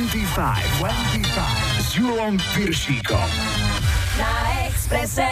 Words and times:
25, 0.00 0.80
25 0.80 1.28
s 1.76 1.92
Julom 1.92 2.40
Piršíkom. 2.56 3.28
Na 4.16 4.32
Exprese. 4.64 5.28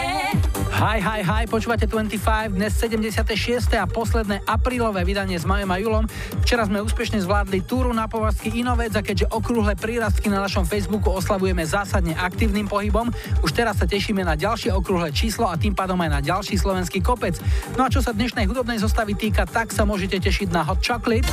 Hi, 0.77 1.01
hi, 1.01 1.25
hi, 1.25 1.49
počúvate 1.49 1.89
25, 1.89 2.53
dnes 2.53 2.77
76. 2.77 3.65
a 3.73 3.89
posledné 3.89 4.45
aprílové 4.45 5.01
vydanie 5.09 5.41
s 5.41 5.49
Majom 5.49 5.73
a 5.73 5.77
Julom. 5.81 6.05
Včera 6.45 6.69
sme 6.69 6.85
úspešne 6.85 7.17
zvládli 7.17 7.65
túru 7.65 7.89
na 7.97 8.05
povazky 8.05 8.61
Inovec 8.61 8.93
a 8.93 9.01
keďže 9.01 9.33
okrúhle 9.33 9.73
prírastky 9.73 10.29
na 10.29 10.37
našom 10.37 10.69
Facebooku 10.69 11.09
oslavujeme 11.09 11.65
zásadne 11.65 12.13
aktívnym 12.13 12.69
pohybom, 12.69 13.09
už 13.41 13.49
teraz 13.49 13.81
sa 13.81 13.89
tešíme 13.89 14.21
na 14.21 14.37
ďalšie 14.37 14.69
okrúhle 14.69 15.09
číslo 15.09 15.49
a 15.49 15.57
tým 15.57 15.73
pádom 15.73 15.97
aj 15.97 16.09
na 16.13 16.21
ďalší 16.21 16.61
slovenský 16.61 17.01
kopec. 17.01 17.41
No 17.73 17.89
a 17.89 17.89
čo 17.89 18.05
sa 18.05 18.13
dnešnej 18.13 18.45
hudobnej 18.45 18.77
zostavy 18.77 19.17
týka, 19.17 19.49
tak 19.49 19.73
sa 19.73 19.81
môžete 19.81 20.21
tešiť 20.21 20.53
na 20.53 20.61
Hot 20.61 20.85
Chocolate. 20.85 21.25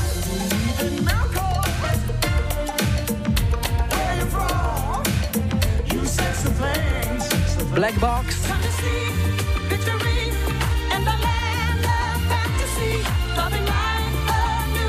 Black 7.76 8.00
Box 8.00 8.48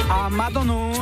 a 0.07 0.31
Madonu. 0.31 0.95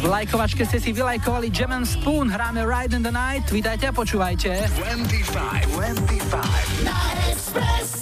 V 0.00 0.08
lajkovačke 0.08 0.64
ste 0.64 0.80
si 0.80 0.96
vylajkovali 0.96 1.52
Jam 1.52 1.76
and 1.76 1.84
Spoon, 1.84 2.32
hráme 2.32 2.64
Ride 2.64 2.96
in 2.96 3.04
the 3.04 3.12
Night. 3.12 3.44
Vítajte 3.52 3.84
a 3.90 3.92
počúvajte. 3.92 4.72
25, 4.80 5.76
25. 5.76 7.95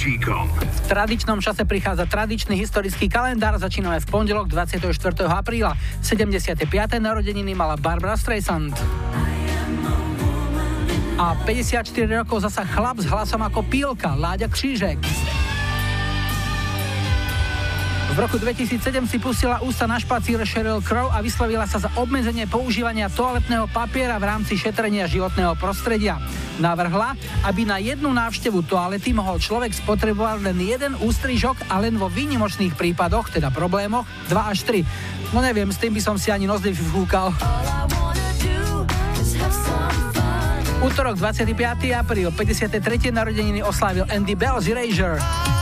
Na 0.00 0.48
tradičnom 0.88 1.44
čase 1.44 1.68
prichádza 1.68 2.08
tradičný 2.08 2.56
historický 2.56 3.04
kalendár. 3.12 3.60
Začíname 3.60 4.00
v 4.00 4.06
pondelok 4.08 4.48
24. 4.48 4.88
apríla. 5.28 5.76
75. 6.00 6.64
narodeniny 6.96 7.52
mala 7.52 7.76
Barbara 7.76 8.16
Streisand. 8.16 8.72
A 11.20 11.36
54 11.44 11.84
rokov 12.16 12.48
zasa 12.48 12.64
chlap 12.64 12.96
s 12.96 13.12
hlasom 13.12 13.44
ako 13.44 13.60
pílka, 13.68 14.16
Láďa 14.16 14.48
Křížek. 14.48 14.96
V 18.10 18.18
roku 18.18 18.40
2007 18.40 18.80
si 19.04 19.20
pustila 19.20 19.60
ústa 19.60 19.84
na 19.84 20.00
špacír 20.00 20.40
Sheryl 20.48 20.80
Crow 20.80 21.12
a 21.12 21.20
vyslovila 21.20 21.68
sa 21.68 21.76
za 21.76 21.92
obmedzenie 22.00 22.48
používania 22.48 23.12
toaletného 23.12 23.68
papiera 23.68 24.16
v 24.16 24.32
rámci 24.32 24.56
šetrenia 24.56 25.04
životného 25.04 25.60
prostredia. 25.60 26.16
Navrhla, 26.60 27.16
aby 27.48 27.64
na 27.64 27.80
jednu 27.80 28.12
návštevu 28.12 28.60
toalety 28.68 29.16
mohol 29.16 29.40
človek 29.40 29.72
spotrebovať 29.72 30.44
len 30.44 30.58
jeden 30.60 30.92
ústrižok 31.00 31.72
a 31.72 31.80
len 31.80 31.96
vo 31.96 32.12
výnimočných 32.12 32.76
prípadoch, 32.76 33.32
teda 33.32 33.48
problémoch, 33.48 34.04
2 34.28 34.36
až 34.36 34.68
3. 34.68 35.32
No 35.32 35.40
neviem, 35.40 35.72
s 35.72 35.80
tým 35.80 35.96
by 35.96 36.00
som 36.04 36.20
si 36.20 36.28
ani 36.28 36.44
nos 36.44 36.60
nevyfúkal. 36.60 37.32
Útorok 40.80 41.16
25. 41.16 41.56
apríl 41.92 42.28
53. 42.32 43.12
narodeniny 43.12 43.60
oslávil 43.64 44.08
Andy 44.08 44.32
Bell 44.36 44.60
z 44.60 44.76
Erasure. 44.76 45.59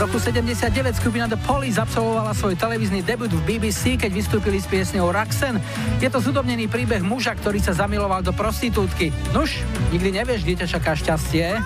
Roku 0.00 0.16
79 0.16 0.96
skupina 0.96 1.28
The 1.28 1.36
Police 1.44 1.76
absolvovala 1.76 2.32
svoj 2.32 2.56
televízny 2.56 3.04
debut 3.04 3.28
v 3.28 3.44
BBC, 3.44 4.00
keď 4.00 4.08
vystúpili 4.16 4.56
s 4.56 4.64
piesňou 4.64 5.12
Raxen. 5.12 5.60
Je 6.00 6.08
to 6.08 6.24
zudobnený 6.24 6.72
príbeh 6.72 7.04
muža, 7.04 7.36
ktorý 7.36 7.60
sa 7.60 7.76
zamiloval 7.76 8.24
do 8.24 8.32
prostitútky. 8.32 9.12
Nuž, 9.36 9.60
nikdy 9.92 10.16
nevieš, 10.16 10.48
kde 10.48 10.64
ťa 10.64 10.68
čaká 10.72 10.96
šťastie. 10.96 11.60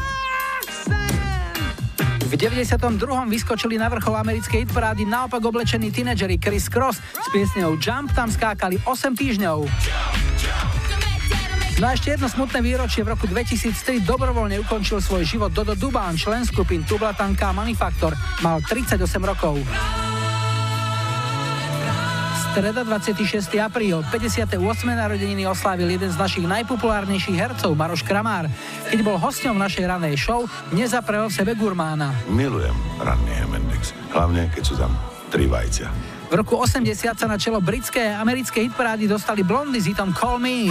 V 2.27 2.35
92. 2.35 2.75
vyskočili 3.31 3.79
na 3.79 3.87
vrchol 3.87 4.19
americkej 4.19 4.67
hitparády 4.67 5.07
naopak 5.07 5.39
oblečení 5.39 5.95
tínedžeri 5.95 6.35
Chris 6.43 6.67
Cross 6.67 6.99
s 6.99 7.27
piesňou 7.31 7.79
Jump 7.79 8.11
tam 8.19 8.35
skákali 8.35 8.83
8 8.83 9.15
týždňov. 9.15 9.63
No 11.83 11.91
a 11.91 11.99
ešte 11.99 12.15
jedno 12.15 12.31
smutné 12.31 12.63
výročie. 12.63 13.03
V 13.03 13.19
roku 13.19 13.27
2003 13.27 14.07
dobrovoľne 14.07 14.63
ukončil 14.63 15.03
svoj 15.03 15.27
život 15.27 15.51
Dodo 15.51 15.75
Dubán, 15.75 16.15
člen 16.15 16.47
skupín 16.47 16.87
Tublatanka 16.87 17.51
Manifaktor. 17.51 18.15
Mal 18.47 18.63
38 18.63 19.03
rokov. 19.19 19.59
Streda 22.55 22.87
26. 22.87 23.51
apríl, 23.59 23.99
58. 24.07 24.55
narodeniny 24.87 25.43
oslávil 25.51 25.99
jeden 25.99 26.07
z 26.07 26.15
našich 26.15 26.47
najpopulárnejších 26.47 27.35
hercov, 27.35 27.75
Maroš 27.75 28.07
Kramár. 28.07 28.47
Keď 28.95 29.03
bol 29.03 29.19
hosťom 29.19 29.59
našej 29.59 29.91
ranej 29.91 30.15
show, 30.15 30.47
nezaprel 30.71 31.27
v 31.27 31.35
sebe 31.35 31.59
gurmána. 31.59 32.15
Milujem 32.31 32.79
ranný 33.03 33.35
Hemendex, 33.43 33.91
hlavne 34.15 34.47
keď 34.55 34.63
sú 34.63 34.79
tam 34.79 34.95
tri 35.35 35.51
vajcia. 35.51 35.91
V 36.31 36.39
roku 36.39 36.55
80 36.55 36.95
sa 36.95 37.27
na 37.27 37.35
čelo 37.35 37.59
britské 37.59 38.15
a 38.15 38.23
americké 38.23 38.63
hitparády 38.63 39.11
dostali 39.11 39.43
blondy 39.43 39.83
s 39.83 39.91
hitom 39.91 40.15
Call 40.15 40.39
Me. 40.39 40.71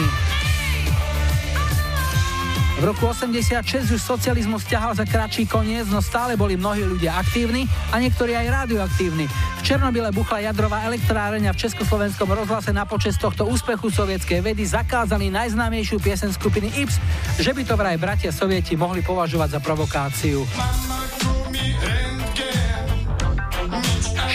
V 2.83 2.91
roku 2.91 3.07
86 3.07 3.95
už 3.95 4.01
socializmus 4.03 4.67
ťahal 4.67 4.91
za 4.91 5.07
kratší 5.07 5.47
koniec, 5.47 5.87
no 5.87 6.03
stále 6.03 6.35
boli 6.35 6.59
mnohí 6.59 6.83
ľudia 6.83 7.15
aktívni 7.15 7.63
a 7.87 7.95
niektorí 7.95 8.35
aj 8.35 8.67
radioaktívni. 8.67 9.23
V 9.31 9.61
Černobyle 9.63 10.11
buchla 10.11 10.51
jadrová 10.51 10.83
elektráreň 10.91 11.47
a 11.47 11.55
v 11.55 11.63
Československom 11.63 12.27
rozhlase 12.27 12.75
na 12.75 12.83
počas 12.83 13.15
tohto 13.15 13.47
úspechu 13.47 13.87
sovietskej 13.87 14.43
vedy 14.43 14.67
zakázali 14.67 15.31
najznámejšiu 15.31 16.03
piesen 16.03 16.35
skupiny 16.35 16.75
Ips, 16.75 16.99
že 17.39 17.55
by 17.55 17.63
to 17.63 17.79
vraj 17.79 17.95
bratia 17.95 18.35
sovieti 18.35 18.75
mohli 18.75 18.99
považovať 18.99 19.55
za 19.55 19.59
provokáciu. 19.63 20.43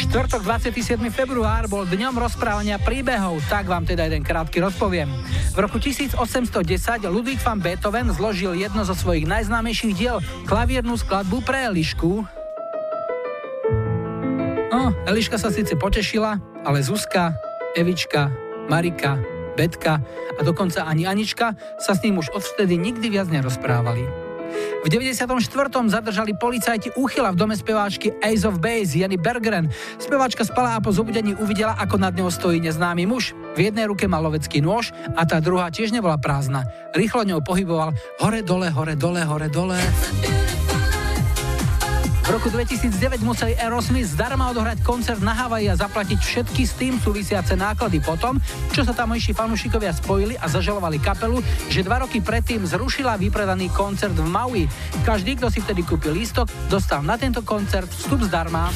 Štvrtok 0.08 0.40
27. 0.40 1.04
február 1.12 1.68
bol 1.68 1.84
dňom 1.84 2.16
rozprávania 2.16 2.80
príbehov, 2.80 3.44
tak 3.52 3.68
vám 3.68 3.84
teda 3.84 4.08
jeden 4.08 4.24
krátky 4.24 4.56
rozpoviem. 4.56 5.04
V 5.52 5.58
roku 5.60 5.76
1810 5.76 6.16
Ludwig 7.12 7.36
van 7.44 7.60
Beethoven 7.60 8.08
zložil 8.16 8.56
jedno 8.56 8.88
zo 8.88 8.96
svojich 8.96 9.28
najznámejších 9.28 9.92
diel, 9.92 10.24
klavírnu 10.48 10.96
skladbu 10.96 11.44
pre 11.44 11.68
Elišku. 11.68 12.24
No, 14.72 14.96
Eliška 15.04 15.36
sa 15.36 15.52
síce 15.52 15.76
potešila, 15.76 16.40
ale 16.64 16.80
Zuzka, 16.80 17.36
Evička, 17.76 18.32
Marika, 18.72 19.20
Betka 19.60 20.00
a 20.32 20.40
dokonca 20.40 20.88
ani 20.88 21.04
Anička 21.04 21.52
sa 21.76 21.92
s 21.92 22.00
ním 22.00 22.16
už 22.16 22.32
odvtedy 22.32 22.80
nikdy 22.80 23.12
viac 23.12 23.28
nerozprávali. 23.28 24.27
V 24.84 24.88
94. 24.88 25.44
zadržali 25.90 26.32
policajti 26.38 26.94
úchyla 26.96 27.34
v 27.34 27.36
dome 27.36 27.54
speváčky 27.56 28.14
Ace 28.24 28.48
of 28.48 28.62
Base 28.62 28.96
Jany 28.98 29.20
Bergren. 29.20 29.68
Speváčka 29.98 30.46
spala 30.46 30.78
a 30.78 30.82
po 30.82 30.94
zobudení 30.94 31.34
uvidela, 31.36 31.76
ako 31.76 32.00
nad 32.00 32.16
ňou 32.16 32.30
stojí 32.30 32.62
neznámy 32.62 33.04
muž. 33.04 33.36
V 33.58 33.68
jednej 33.68 33.84
ruke 33.90 34.08
mal 34.08 34.24
lovecký 34.24 34.64
nôž 34.64 34.94
a 35.18 35.22
tá 35.28 35.42
druhá 35.42 35.68
tiež 35.68 35.92
nebola 35.92 36.16
prázdna. 36.16 36.64
Rýchlo 36.96 37.26
ňou 37.26 37.40
pohyboval 37.44 37.92
hore, 38.22 38.40
dole, 38.40 38.70
hore, 38.72 38.94
dole, 38.96 39.22
hore, 39.26 39.48
dole. 39.52 39.78
V 42.28 42.36
roku 42.36 42.52
2009 42.52 43.24
museli 43.24 43.56
Aerosmith 43.56 44.12
zdarma 44.12 44.52
odohrať 44.52 44.84
koncert 44.84 45.16
na 45.24 45.32
Havaji 45.32 45.72
a 45.72 45.80
zaplatiť 45.80 46.20
všetky 46.20 46.60
s 46.68 46.76
tým 46.76 47.00
súvisiace 47.00 47.56
náklady 47.56 48.04
potom, 48.04 48.36
čo 48.68 48.84
sa 48.84 48.92
tamojší 48.92 49.32
fanúšikovia 49.32 49.96
spojili 49.96 50.36
a 50.36 50.44
zažalovali 50.44 51.00
kapelu, 51.00 51.40
že 51.72 51.80
dva 51.80 52.04
roky 52.04 52.20
predtým 52.20 52.68
zrušila 52.68 53.16
vypredaný 53.16 53.72
koncert 53.72 54.12
v 54.12 54.28
Maui. 54.28 54.68
Každý, 55.08 55.40
kto 55.40 55.48
si 55.48 55.64
vtedy 55.64 55.80
kúpil 55.88 56.12
lístok, 56.20 56.52
dostal 56.68 57.00
na 57.00 57.16
tento 57.16 57.40
koncert 57.40 57.88
vstup 57.88 58.20
zdarma. 58.20 58.68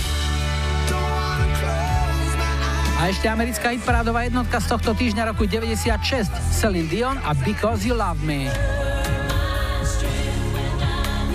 A 3.05 3.13
ešte 3.13 3.29
americká 3.29 3.77
hitparádová 3.77 4.25
jednotka 4.33 4.65
z 4.65 4.67
tohto 4.73 4.97
týždňa 4.97 5.37
roku 5.37 5.45
96 5.45 6.01
Celine 6.57 6.89
Dion 6.89 7.21
a 7.21 7.37
Because 7.37 7.85
You 7.85 8.01
Love 8.01 8.25
Me 8.25 8.49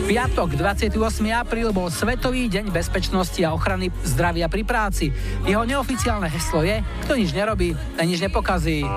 piatok, 0.07 0.55
28. 0.55 0.95
apríl 1.35 1.75
bol 1.75 1.91
Svetový 1.91 2.47
deň 2.47 2.71
bezpečnosti 2.71 3.43
a 3.43 3.51
ochrany 3.51 3.91
zdravia 4.07 4.47
pri 4.47 4.63
práci. 4.63 5.11
Jeho 5.43 5.67
neoficiálne 5.67 6.31
heslo 6.31 6.63
je, 6.63 6.79
kto 7.03 7.19
nič 7.19 7.35
nerobí, 7.35 7.75
ten 7.99 8.07
nič 8.07 8.23
nepokazí. 8.23 8.87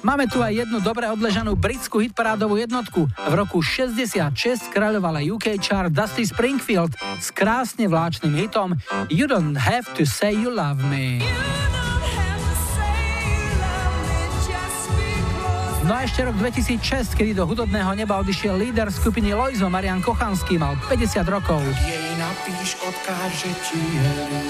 Máme 0.00 0.24
tu 0.24 0.40
aj 0.40 0.56
jednu 0.56 0.80
dobre 0.80 1.04
odležanú 1.12 1.52
britskú 1.52 2.00
hitparádovú 2.00 2.56
jednotku. 2.56 3.12
V 3.12 3.32
roku 3.36 3.60
66 3.60 4.72
kráľovala 4.72 5.20
UK 5.28 5.60
chart 5.60 5.92
Dusty 5.92 6.24
Springfield 6.24 6.96
s 7.20 7.28
krásne 7.28 7.92
vláčným 7.92 8.32
hitom 8.40 8.72
You 9.12 9.28
don't 9.28 9.60
have 9.60 9.84
to 10.00 10.08
say 10.08 10.32
you 10.32 10.48
love 10.48 10.80
me. 10.88 11.20
No 15.88 15.96
a 15.96 16.04
ešte 16.04 16.20
rok 16.20 16.36
2006, 16.36 17.16
kedy 17.16 17.32
do 17.32 17.48
hudobného 17.48 17.96
neba 17.96 18.20
odišiel 18.20 18.60
líder 18.60 18.92
skupiny 18.92 19.32
Loizo 19.32 19.72
Marian 19.72 20.04
Kochanský, 20.04 20.60
mal 20.60 20.76
50 20.84 21.24
rokov. 21.24 21.64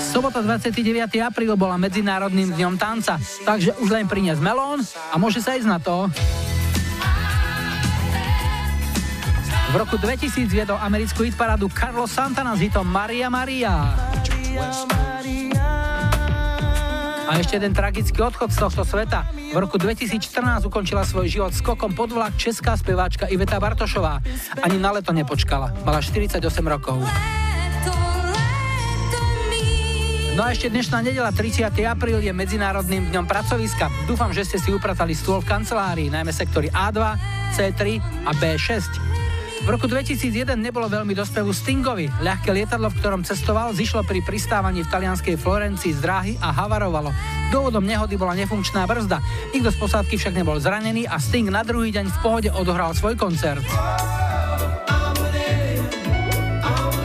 Sobota 0.03 0.43
29. 0.43 0.83
apríl 1.23 1.55
bola 1.55 1.79
Medzinárodným 1.79 2.59
dňom 2.59 2.75
tanca, 2.75 3.23
takže 3.47 3.71
už 3.79 3.87
len 3.87 4.11
priniesť 4.11 4.43
melón 4.43 4.83
a 4.83 5.15
môže 5.15 5.39
sa 5.39 5.55
ísť 5.55 5.71
na 5.71 5.79
to. 5.79 6.11
V 9.71 9.75
roku 9.79 9.95
2000 9.95 10.43
viedol 10.51 10.83
americkú 10.83 11.23
hitparádu 11.23 11.71
Carlos 11.71 12.11
Santana 12.11 12.59
s 12.59 12.67
hitom 12.67 12.83
Maria 12.83 13.31
Maria. 13.31 13.95
A 17.29 17.37
ešte 17.37 17.61
jeden 17.61 17.77
tragický 17.77 18.25
odchod 18.25 18.49
z 18.49 18.57
tohto 18.57 18.89
sveta. 18.89 19.29
V 19.53 19.59
roku 19.61 19.77
2014 19.77 20.65
ukončila 20.65 21.05
svoj 21.05 21.29
život 21.29 21.53
skokom 21.53 21.93
pod 21.93 22.09
vlak 22.09 22.33
česká 22.41 22.73
speváčka 22.73 23.29
Iveta 23.29 23.61
Bartošová. 23.61 24.25
Ani 24.65 24.81
na 24.81 24.97
leto 24.97 25.13
nepočkala. 25.13 25.77
Mala 25.85 26.01
48 26.01 26.41
rokov. 26.65 27.05
No 30.39 30.47
a 30.47 30.55
ešte 30.55 30.73
dnešná 30.73 31.05
nedela 31.05 31.29
30. 31.29 31.69
apríl 31.85 32.23
je 32.25 32.33
Medzinárodným 32.33 33.13
dňom 33.13 33.27
pracoviska. 33.29 33.93
Dúfam, 34.09 34.33
že 34.33 34.49
ste 34.49 34.57
si 34.57 34.73
upratali 34.73 35.13
stôl 35.13 35.45
v 35.45 35.51
kancelárii, 35.53 36.09
najmä 36.09 36.33
sektory 36.33 36.73
A2, 36.73 36.97
C3 37.59 38.01
a 38.25 38.33
B6. 38.39 39.18
V 39.59 39.69
roku 39.71 39.91
2001 39.91 40.55
nebolo 40.55 40.87
veľmi 40.87 41.17
do 41.19 41.27
spevu 41.27 41.51
Stingovi. 41.51 42.07
Ľahké 42.23 42.55
lietadlo, 42.55 42.93
v 42.93 42.99
ktorom 43.03 43.27
cestoval, 43.27 43.75
zišlo 43.75 44.07
pri 44.07 44.23
pristávaní 44.23 44.87
v 44.87 44.91
talianskej 44.91 45.35
Florencii 45.35 45.99
z 45.99 46.01
dráhy 46.03 46.33
a 46.39 46.55
havarovalo. 46.55 47.11
Dôvodom 47.51 47.83
nehody 47.83 48.15
bola 48.15 48.39
nefunkčná 48.39 48.87
brzda. 48.87 49.19
Nikto 49.51 49.75
z 49.75 49.79
posádky 49.83 50.15
však 50.15 50.37
nebol 50.37 50.63
zranený 50.63 51.11
a 51.11 51.19
Sting 51.19 51.51
na 51.51 51.67
druhý 51.67 51.91
deň 51.91 52.07
v 52.07 52.19
pohode 52.23 52.51
odohral 52.55 52.95
svoj 52.95 53.19
koncert. 53.19 53.65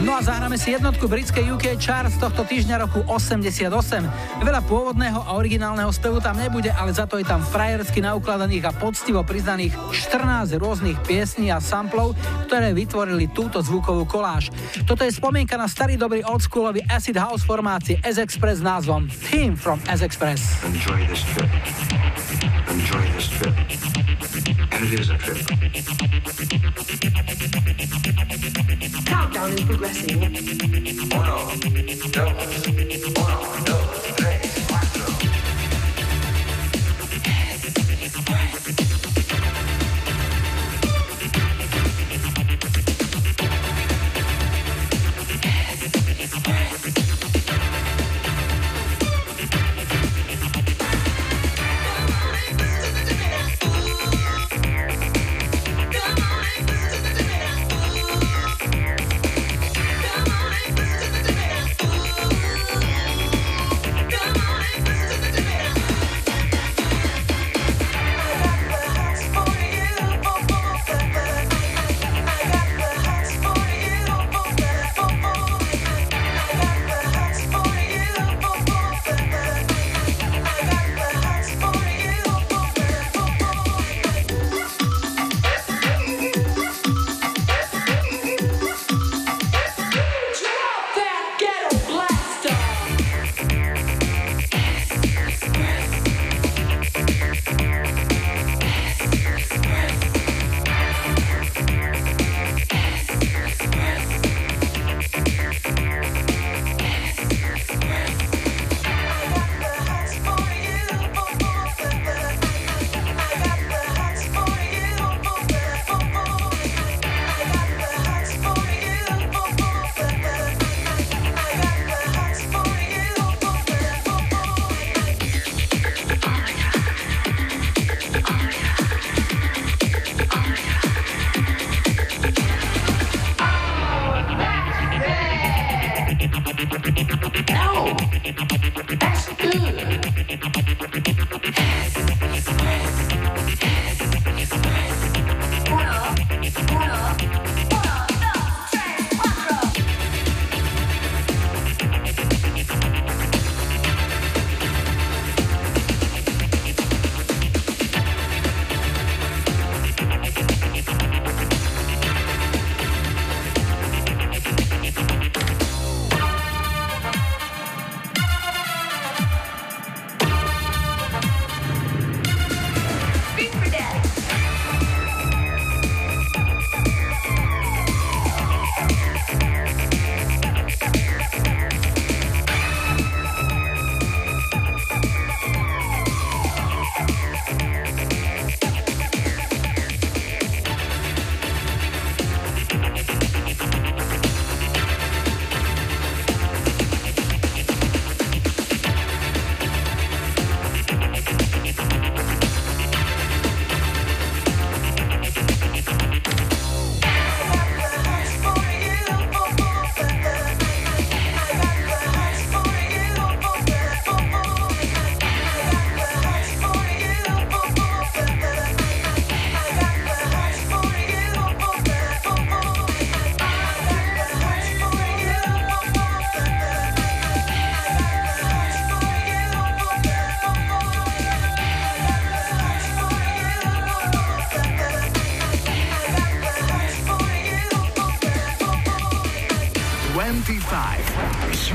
No 0.04 0.12
a 0.12 0.20
zahráme 0.20 0.60
si 0.60 0.76
jednotku 0.76 1.08
britskej 1.08 1.48
UK 1.56 1.80
Charts 1.80 2.20
tohto 2.20 2.44
týždňa 2.44 2.76
roku 2.84 3.00
88. 3.08 3.72
Veľa 4.44 4.60
pôvodného 4.68 5.16
a 5.16 5.32
originálneho 5.40 5.88
spevu 5.88 6.20
tam 6.20 6.36
nebude, 6.36 6.68
ale 6.76 6.92
za 6.92 7.08
to 7.08 7.16
je 7.16 7.24
tam 7.24 7.40
frajersky 7.40 8.04
naukladaných 8.04 8.68
a 8.68 8.76
poctivo 8.76 9.24
priznaných 9.24 9.72
14 9.96 10.60
rôznych 10.60 11.00
piesní 11.08 11.48
a 11.48 11.56
samplov, 11.56 12.12
ktoré 12.44 12.76
vytvorili 12.76 13.32
túto 13.32 13.64
zvukovú 13.64 14.04
koláž. 14.04 14.52
Toto 14.84 15.08
je 15.08 15.12
spomienka 15.16 15.56
na 15.56 15.72
starý 15.72 15.96
dobrý 15.96 16.20
oldschoolový 16.20 16.84
acid 16.84 17.16
house 17.16 17.40
formácie 17.40 17.96
S-Express 18.04 18.60
s 18.60 18.64
názvom 18.64 19.08
Team 19.32 19.56
from 19.56 19.80
S-Express. 19.88 20.68
Enjoy 20.68 21.00
this 21.08 21.24
trip. 21.32 21.48
Enjoy 22.68 23.04
this 23.16 23.32
trip. 23.32 23.56
And 24.68 24.84
it 24.84 25.00
is 25.00 25.08
a 25.08 25.16
trip. 25.16 25.40
Is 29.54 29.64
progressing. 29.66 30.18
Uno, 31.14 31.48
dos, 32.10 32.34
uno, 33.16 33.38
dos, 33.64 34.03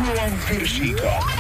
Pavlom 0.10 0.40
Piršíkom. 0.48 1.39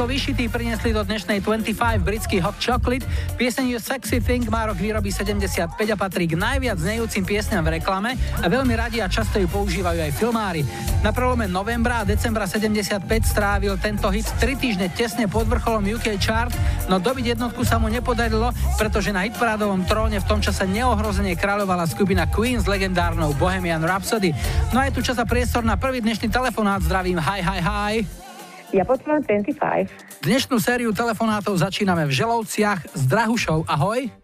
Ako 0.00 0.16
vyšitý 0.16 0.48
priniesli 0.48 0.96
do 0.96 1.04
dnešnej 1.04 1.44
25 1.44 1.76
britský 2.00 2.40
Hot 2.40 2.56
Chocolate. 2.56 3.04
Pieseň 3.36 3.68
You 3.68 3.76
Sexy 3.76 4.24
Thing 4.24 4.48
má 4.48 4.64
rok 4.64 4.80
výroby 4.80 5.12
75 5.12 5.76
a 5.76 5.96
patrí 6.00 6.24
k 6.24 6.40
najviac 6.40 6.80
znejúcim 6.80 7.20
piesňam 7.20 7.60
v 7.60 7.76
reklame 7.76 8.16
a 8.40 8.48
veľmi 8.48 8.72
radi 8.80 9.04
a 9.04 9.12
často 9.12 9.36
ju 9.36 9.44
používajú 9.44 10.00
aj 10.00 10.16
filmári. 10.16 10.64
Na 11.04 11.12
prelome 11.12 11.44
novembra 11.52 12.00
a 12.00 12.08
decembra 12.08 12.48
75 12.48 12.96
strávil 13.28 13.76
tento 13.76 14.08
hit 14.08 14.24
3 14.40 14.56
týždne 14.56 14.88
tesne 14.88 15.28
pod 15.28 15.44
vrcholom 15.44 15.84
UK 15.84 16.16
chart, 16.16 16.56
no 16.88 16.96
dobiť 16.96 17.36
jednotku 17.36 17.60
sa 17.68 17.76
mu 17.76 17.92
nepodarilo, 17.92 18.56
pretože 18.80 19.12
na 19.12 19.28
hitparádovom 19.28 19.84
tróne 19.84 20.16
v 20.16 20.24
tom 20.24 20.40
čase 20.40 20.64
neohrozene 20.64 21.36
kráľovala 21.36 21.84
skupina 21.84 22.24
Queen 22.24 22.56
s 22.56 22.64
legendárnou 22.64 23.36
Bohemian 23.36 23.84
Rhapsody. 23.84 24.32
No 24.72 24.80
a 24.80 24.88
je 24.88 24.96
tu 24.96 25.04
čas 25.04 25.20
a 25.20 25.28
priestor 25.28 25.60
na 25.60 25.76
prvý 25.76 26.00
dnešný 26.00 26.32
telefonát. 26.32 26.80
Zdravím, 26.80 27.20
hi, 27.20 27.44
hi, 27.44 27.60
hi. 27.60 28.29
Ja 28.70 28.86
počúvam 28.86 29.18
25. 29.18 30.22
Dnešnú 30.22 30.62
sériu 30.62 30.94
telefonátov 30.94 31.58
začíname 31.58 32.06
v 32.06 32.12
Želovciach 32.14 32.94
s 32.94 33.02
Drahušou. 33.02 33.66
Ahoj. 33.66 34.19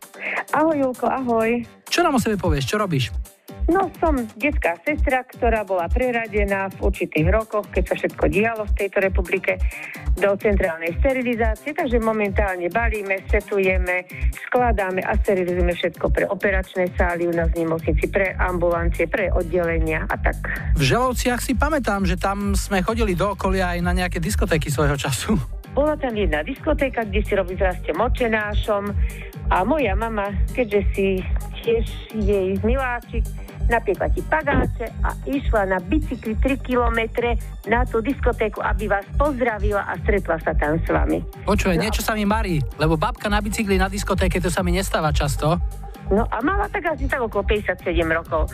Ahoj, 0.52 0.76
Julko, 0.78 1.06
ahoj. 1.06 1.64
Čo 1.86 2.00
nám 2.04 2.16
o 2.16 2.20
sebe 2.22 2.36
povieš? 2.38 2.64
Čo 2.68 2.76
robíš? 2.80 3.12
No, 3.66 3.90
som 3.98 4.14
detská 4.38 4.78
sestra, 4.86 5.26
ktorá 5.26 5.66
bola 5.66 5.90
preradená 5.90 6.70
v 6.78 6.86
určitých 6.86 7.26
rokoch, 7.34 7.66
keď 7.74 7.82
sa 7.90 7.94
všetko 7.98 8.24
dialo 8.30 8.62
v 8.62 8.76
tejto 8.78 8.98
republike, 9.02 9.58
do 10.16 10.32
centrálnej 10.38 10.96
sterilizácie, 11.02 11.76
takže 11.76 12.00
momentálne 12.00 12.72
balíme, 12.72 13.20
setujeme, 13.28 14.06
skladáme 14.48 15.04
a 15.04 15.12
sterilizujeme 15.20 15.74
všetko 15.76 16.06
pre 16.08 16.24
operačné 16.30 16.88
sály 16.96 17.28
u 17.28 17.34
nás 17.34 17.52
v 17.52 17.66
nemocnici, 17.66 18.06
pre 18.08 18.32
ambulancie, 18.38 19.10
pre 19.10 19.28
oddelenia 19.34 20.08
a 20.08 20.16
tak. 20.16 20.40
V 20.78 20.82
Želovciach 20.86 21.42
si 21.44 21.52
pamätám, 21.58 22.08
že 22.08 22.16
tam 22.16 22.56
sme 22.56 22.80
chodili 22.80 23.12
do 23.12 23.34
okolia 23.34 23.76
aj 23.76 23.80
na 23.84 23.92
nejaké 23.92 24.22
diskotéky 24.22 24.72
svojho 24.72 24.96
času. 24.96 25.36
Bola 25.76 25.92
tam 26.00 26.16
jedna 26.16 26.40
diskotéka, 26.40 27.04
kde 27.04 27.20
si 27.20 27.36
robí 27.36 27.52
zraste 27.52 27.92
močenášom 27.92 28.88
a 29.50 29.62
moja 29.62 29.94
mama, 29.94 30.34
keďže 30.52 30.80
si 30.94 31.06
tiež 31.62 31.86
jej 32.14 32.58
miláčik, 32.66 33.22
napiekla 33.66 34.06
ti 34.14 34.22
pagáče 34.22 34.86
a 35.02 35.10
išla 35.26 35.66
na 35.66 35.78
bicykli 35.82 36.38
3 36.38 36.62
kilometre 36.62 37.34
na 37.66 37.82
tú 37.82 37.98
diskotéku, 37.98 38.62
aby 38.62 38.86
vás 38.86 39.02
pozdravila 39.18 39.82
a 39.82 39.98
stretla 40.06 40.38
sa 40.42 40.54
tam 40.54 40.78
s 40.78 40.86
vami. 40.86 41.18
Počuje, 41.42 41.74
no. 41.74 41.82
niečo 41.82 42.02
sa 42.02 42.14
mi 42.14 42.22
marí, 42.22 42.62
lebo 42.78 42.94
babka 42.94 43.26
na 43.26 43.42
bicykli 43.42 43.74
na 43.74 43.90
diskotéke, 43.90 44.38
to 44.38 44.50
sa 44.50 44.62
mi 44.62 44.70
nestáva 44.70 45.10
často. 45.10 45.58
No 46.06 46.22
a 46.30 46.38
mala 46.38 46.70
tak 46.70 46.94
asi 46.94 47.10
tak 47.10 47.18
okolo 47.18 47.42
57 47.42 47.82
rokov. 48.14 48.46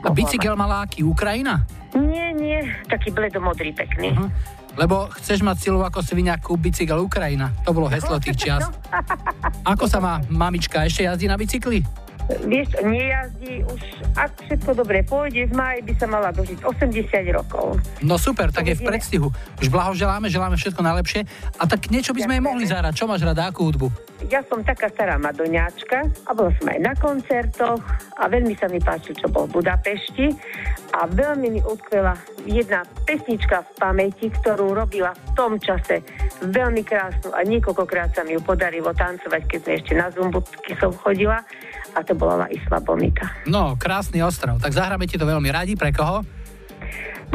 A 0.00 0.08
bicykel 0.12 0.56
mala 0.56 0.88
aký? 0.88 1.04
Ukrajina? 1.04 1.64
Nie, 1.96 2.32
nie, 2.32 2.60
taký 2.88 3.12
bledomodrý 3.12 3.72
pekný. 3.72 4.12
Uh-huh. 4.12 4.28
Lebo 4.76 5.08
chceš 5.16 5.40
mať 5.40 5.56
silu 5.56 5.80
ako 5.80 6.04
svinia, 6.04 6.36
kúp 6.36 6.60
bicykel 6.60 7.00
Ukrajina. 7.00 7.52
To 7.64 7.72
bolo 7.72 7.88
heslo 7.88 8.20
tých 8.20 8.36
čias. 8.36 8.68
Ako 9.72 9.88
sa 9.88 9.98
má 9.98 10.20
mamička? 10.30 10.84
Ešte 10.84 11.08
jazdí 11.08 11.26
na 11.26 11.34
bicykli? 11.34 12.05
Vieš, 12.26 12.82
nejazdí 12.82 13.62
už, 13.70 13.82
ak 14.18 14.34
všetko 14.50 14.82
dobre 14.82 15.06
pôjde, 15.06 15.46
v 15.46 15.54
máji 15.54 15.80
by 15.86 15.92
sa 15.94 16.06
mala 16.10 16.34
dožiť 16.34 16.58
80 16.58 17.06
rokov. 17.30 17.78
No 18.02 18.18
super, 18.18 18.50
tak 18.50 18.66
je 18.66 18.74
v 18.74 18.82
predstihu. 18.82 19.30
Už 19.62 19.70
blahoželáme, 19.70 20.26
želáme 20.26 20.58
všetko 20.58 20.82
najlepšie. 20.82 21.22
A 21.62 21.70
tak 21.70 21.86
niečo 21.86 22.10
by 22.10 22.26
sme 22.26 22.34
jej 22.38 22.42
mohli 22.42 22.64
zahrať. 22.66 22.98
Čo 22.98 23.06
máš 23.06 23.22
rada, 23.22 23.46
akú 23.46 23.70
hudbu? 23.70 23.86
Ja 24.26 24.42
som 24.50 24.66
taká 24.66 24.90
stará 24.90 25.20
madoňáčka 25.22 26.10
a 26.26 26.30
bola 26.34 26.50
som 26.58 26.66
aj 26.66 26.80
na 26.82 26.94
koncertoch 26.98 27.78
a 28.18 28.24
veľmi 28.26 28.58
sa 28.58 28.66
mi 28.66 28.82
páči, 28.82 29.14
čo 29.14 29.30
bol 29.30 29.46
v 29.46 29.62
Budapešti 29.62 30.34
a 30.98 31.06
veľmi 31.06 31.46
mi 31.54 31.60
utkvela 31.62 32.16
jedna 32.42 32.82
pesnička 33.06 33.62
v 33.62 33.70
pamäti, 33.78 34.32
ktorú 34.34 34.74
robila 34.74 35.14
v 35.14 35.30
tom 35.38 35.60
čase 35.62 36.02
veľmi 36.42 36.82
krásnu 36.82 37.30
a 37.30 37.44
niekoľkokrát 37.46 38.18
sa 38.18 38.26
mi 38.26 38.34
ju 38.34 38.40
podarilo 38.42 38.90
tancovať, 38.90 39.42
keď 39.46 39.58
sme 39.62 39.72
ešte 39.78 39.92
na 39.94 40.08
Zumbutky 40.10 40.72
som 40.80 40.90
chodila 40.90 41.38
a 41.96 42.04
to 42.04 42.12
bola 42.12 42.44
La 42.44 42.48
Isla 42.52 42.78
Bonita. 42.84 43.24
No, 43.48 43.80
krásny 43.80 44.20
ostrov. 44.20 44.60
Tak 44.60 44.76
zahráme 44.76 45.08
ti 45.08 45.16
to 45.16 45.24
veľmi 45.24 45.48
radi. 45.48 45.72
Pre 45.72 45.88
koho? 45.96 46.20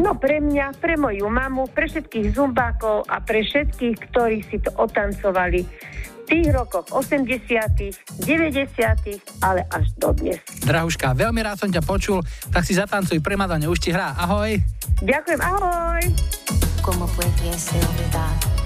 No 0.00 0.16
pre 0.16 0.40
mňa, 0.40 0.78
pre 0.80 0.96
moju 0.96 1.28
mamu, 1.28 1.68
pre 1.68 1.84
všetkých 1.90 2.32
zumbákov 2.32 3.04
a 3.10 3.20
pre 3.20 3.44
všetkých, 3.44 3.96
ktorí 4.08 4.40
si 4.48 4.56
to 4.62 4.72
otancovali 4.80 5.68
v 5.68 6.20
tých 6.24 6.48
rokoch 6.54 6.88
80 6.88 8.24
90 8.24 9.44
ale 9.44 9.68
až 9.68 9.84
do 10.00 10.16
dnes. 10.16 10.40
Drahuška, 10.64 11.12
veľmi 11.12 11.44
rád 11.44 11.60
som 11.60 11.68
ťa 11.68 11.84
počul, 11.84 12.24
tak 12.48 12.64
si 12.64 12.72
zatancuj 12.72 13.20
pre 13.20 13.36
Madane, 13.36 13.68
už 13.68 13.82
ti 13.84 13.92
hrá. 13.92 14.16
Ahoj. 14.16 14.56
Ďakujem, 15.04 15.40
ahoj. 15.44 16.02
Como 16.80 17.04
pudiese 17.12 17.76
olvidar 17.76 18.61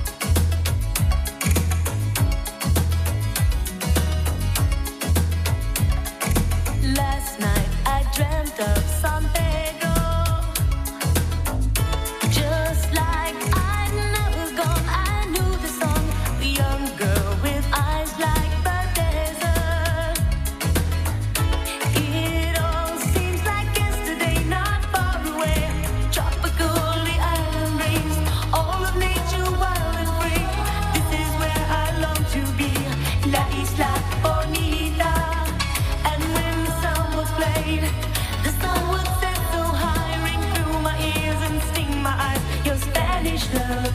dreamt 8.16 8.59
of 8.61 8.86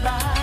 goodbye. 0.01 0.40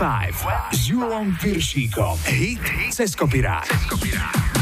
25 0.00 0.72
s 0.72 0.88
Julom 0.88 1.36
Piršíkom. 1.36 2.16
Hit 2.24 2.64
cez 2.88 3.12
kopirát. 3.12 3.68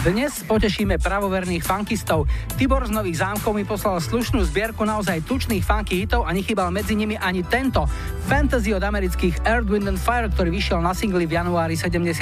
Dnes 0.02 0.34
potešíme 0.42 0.98
pravoverných 0.98 1.62
funkistov. 1.62 2.26
Tibor 2.58 2.82
z 2.82 2.90
Nových 2.90 3.22
zámkov 3.22 3.54
mi 3.54 3.62
poslal 3.62 4.02
slušnú 4.02 4.42
zbierku 4.50 4.82
naozaj 4.82 5.22
tučných 5.30 5.62
funky 5.62 6.02
hitov 6.02 6.26
a 6.26 6.34
nechybal 6.34 6.74
medzi 6.74 6.98
nimi 6.98 7.14
ani 7.14 7.46
tento. 7.46 7.86
Fantasy 8.26 8.74
od 8.74 8.82
amerických 8.82 9.46
Earth, 9.46 9.70
Wind 9.70 9.86
and 9.86 10.02
Fire, 10.02 10.26
ktorý 10.26 10.50
vyšiel 10.50 10.82
na 10.82 10.90
singli 10.90 11.22
v 11.30 11.38
januári 11.38 11.78
78. 11.78 12.18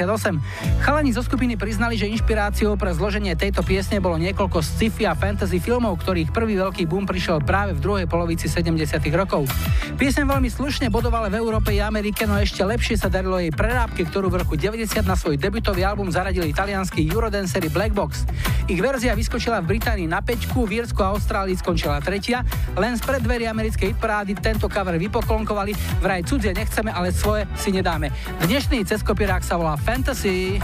Chalani 0.84 1.16
zo 1.16 1.24
skupiny 1.24 1.56
priznali, 1.56 1.96
že 1.96 2.12
inšpiráciou 2.12 2.76
pre 2.76 2.92
zloženie 2.92 3.32
tejto 3.32 3.64
piesne 3.64 3.96
bolo 3.96 4.20
niekoľko 4.20 4.60
sci-fi 4.60 5.08
a 5.08 5.16
fantasy 5.16 5.56
filmov, 5.56 6.04
ktorých 6.04 6.36
prvý 6.36 6.60
veľký 6.60 6.84
boom 6.84 7.08
prišiel 7.08 7.40
práve 7.40 7.72
v 7.72 7.80
druhej 7.80 8.04
polovici 8.04 8.44
70. 8.44 8.76
rokov. 9.16 9.48
Piesne 9.96 10.28
veľmi 10.28 10.52
slušne 10.52 10.92
bodovala 10.92 11.32
v 11.32 11.40
Európe 11.40 11.72
i 11.72 11.80
Amerike, 11.80 12.28
no 12.28 12.36
ešte 12.36 12.60
lepšie 12.60 13.00
sa 13.00 13.08
darilo 13.08 13.40
jej 13.40 13.48
prerábke, 13.48 14.04
ktorú 14.04 14.28
v 14.28 14.44
roku 14.44 14.52
90 14.52 14.92
na 15.08 15.16
svoj 15.16 15.40
debutový 15.40 15.88
album 15.88 16.12
zaradili 16.12 16.52
italianskí 16.52 17.00
Eurodancery 17.08 17.72
Black 17.72 17.96
Box. 17.96 18.28
Ich 18.68 18.76
verzia 18.76 19.16
vyskočila 19.16 19.64
v 19.64 19.72
Británii 19.72 20.04
na 20.04 20.20
pečku, 20.20 20.68
v 20.68 20.84
Írsku 20.84 21.00
a 21.00 21.16
Austrálii 21.16 21.56
skončila 21.56 22.04
tretia, 22.04 22.44
len 22.76 22.92
z 22.92 23.08
predverí 23.08 23.48
americkej 23.48 23.96
parády 23.96 24.36
tento 24.36 24.68
cover 24.68 25.00
vypoklonkovali 25.00 25.72
Vraj 26.04 26.28
cudzie 26.28 26.52
nechceme, 26.52 26.92
ale 26.92 27.08
svoje 27.08 27.48
si 27.56 27.72
nedáme. 27.72 28.12
Dnešný 28.44 28.84
ceskopirák 28.84 29.48
sa 29.48 29.56
volá 29.56 29.80
Fantasy. 29.80 30.60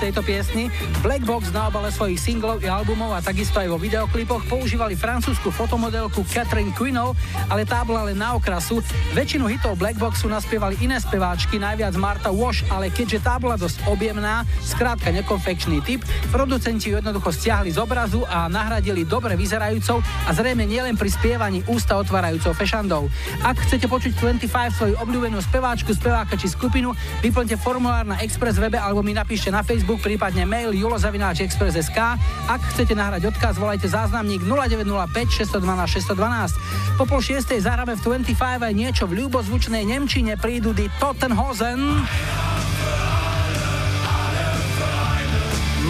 Tejto 0.00 0.24
piesni. 0.24 0.72
Black 1.04 1.28
Box 1.28 1.52
na 1.52 1.68
obale 1.68 1.92
svojich 1.92 2.16
singlov 2.16 2.64
i 2.64 2.72
albumov 2.72 3.12
a 3.12 3.20
takisto 3.20 3.60
aj 3.60 3.68
vo 3.68 3.76
videoklipoch 3.76 4.48
používali 4.48 4.96
francúzsku 4.96 5.52
fotomodelku 5.52 6.24
Catherine 6.24 6.72
Quinov, 6.72 7.12
ale 7.52 7.68
tá 7.68 7.84
bola 7.84 8.08
len 8.08 8.16
na 8.16 8.32
okrasu. 8.32 8.80
Väčšinu 9.12 9.44
hitov 9.50 9.76
Black 9.76 10.00
Boxu 10.00 10.30
naspievali 10.30 10.80
iné 10.80 10.96
speváčky, 10.96 11.60
najviac 11.60 11.92
Marta 12.00 12.30
Wash, 12.30 12.62
ale 12.72 12.88
keďže 12.88 13.20
tá 13.20 13.36
bola 13.36 13.58
dosť 13.58 13.84
objemná, 13.90 14.46
skrátka 14.62 15.10
nekonfekčný 15.10 15.82
typ, 15.82 16.00
producenti 16.30 16.94
ju 16.94 16.96
jednoducho 16.96 17.34
stiahli 17.34 17.74
z 17.74 17.82
obrazu 17.82 18.22
a 18.30 18.46
nahradili 18.46 19.02
dobre 19.02 19.34
vyzerajúcou 19.34 19.98
a 20.00 20.30
zrejme 20.30 20.62
nielen 20.62 20.94
pri 20.94 21.10
spievaní 21.10 21.66
ústa 21.66 21.98
otvárajúcou 21.98 22.54
fešandou. 22.54 23.10
Ak 23.42 23.58
chcete 23.66 23.90
počuť 23.90 24.14
25 24.38 24.78
svoju 24.78 24.94
obľúbenú 25.02 25.42
speváčku, 25.42 25.90
speváka 25.90 26.38
či 26.38 26.46
skupinu, 26.46 26.94
vyplňte 27.26 27.58
formulár 27.58 28.06
na 28.06 28.22
Express 28.22 28.62
webe 28.62 28.78
alebo 28.78 29.02
mi 29.02 29.10
napíšte 29.10 29.50
na 29.50 29.66
Facebook, 29.66 29.89
prípadne 29.98 30.46
mail 30.46 30.76
julozavináčexpress.sk. 30.76 31.98
Ak 32.46 32.60
chcete 32.74 32.94
nahrať 32.94 33.32
odkaz, 33.32 33.56
volajte 33.56 33.88
záznamník 33.88 34.44
0905 34.44 35.48
612 35.48 36.04
612. 36.14 37.00
Po 37.00 37.08
pol 37.08 37.24
šiestej 37.24 37.64
zahráme 37.64 37.96
v 37.96 38.20
25 38.22 38.36
aj 38.60 38.74
niečo 38.76 39.08
v 39.08 39.24
ľubozvučnej 39.24 39.88
Nemčine 39.88 40.36
prídu 40.36 40.76
Die 40.76 40.92
Tottenhosen. 41.00 41.80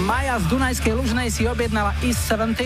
Maja 0.07 0.39
z 0.39 0.45
Dunajskej 0.49 0.95
Lužnej 0.95 1.29
si 1.29 1.45
objednala 1.51 1.93
Is 2.07 2.17
17. 2.31 2.57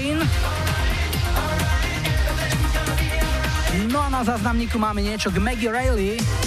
No 3.90 3.98
a 4.04 4.08
na 4.12 4.22
záznamníku 4.22 4.76
máme 4.76 5.02
niečo 5.02 5.32
k 5.32 5.40
Maggie 5.42 5.72
Rayleigh. 5.72 6.43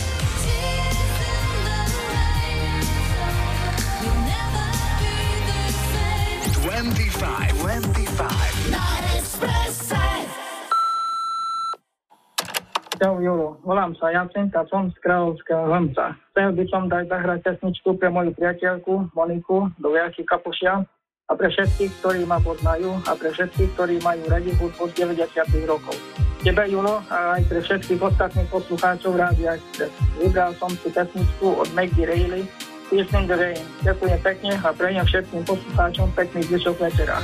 Volám 13.88 14.04
sa 14.04 14.12
Jacinta, 14.12 14.68
som 14.68 14.92
z 14.92 15.00
Kráľovského 15.00 15.64
Hrnca. 15.72 16.20
Chcel 16.36 16.52
by 16.60 16.64
som 16.68 16.92
dať 16.92 17.08
zahrať 17.08 17.40
pesničku 17.40 17.96
pre 17.96 18.12
moju 18.12 18.36
priateľku 18.36 19.16
Moniku 19.16 19.72
do 19.80 19.96
Viaky 19.96 20.28
Kapušia 20.28 20.84
a 21.28 21.32
pre 21.32 21.48
všetkých, 21.48 21.92
ktorí 22.04 22.28
ma 22.28 22.36
poznajú 22.44 23.00
a 23.08 23.16
pre 23.16 23.32
všetkých, 23.32 23.80
ktorí 23.80 23.96
majú 24.04 24.28
radi 24.28 24.52
hudbu 24.60 24.92
z 24.92 25.08
90. 25.08 25.72
rokov. 25.72 25.96
Tebe, 26.44 26.68
Julo, 26.68 27.00
a 27.08 27.40
aj 27.40 27.48
pre 27.48 27.60
všetkých 27.64 28.04
ostatných 28.04 28.52
poslucháčov 28.52 29.16
Rádia 29.16 29.56
Express. 29.56 29.96
Vybral 30.20 30.52
som 30.60 30.72
si 30.76 30.92
pesničku 30.92 31.48
od 31.48 31.72
Maggie 31.72 32.04
Rayleigh 32.04 32.48
in 32.92 33.24
the 33.24 33.36
Rain. 33.40 33.64
Ďakujem 33.88 34.20
pekne 34.20 34.52
a 34.68 34.68
prejem 34.76 35.06
všetkým 35.08 35.48
poslucháčom 35.48 36.12
pekný 36.12 36.44
zvyšok 36.52 36.76
večera. 36.76 37.24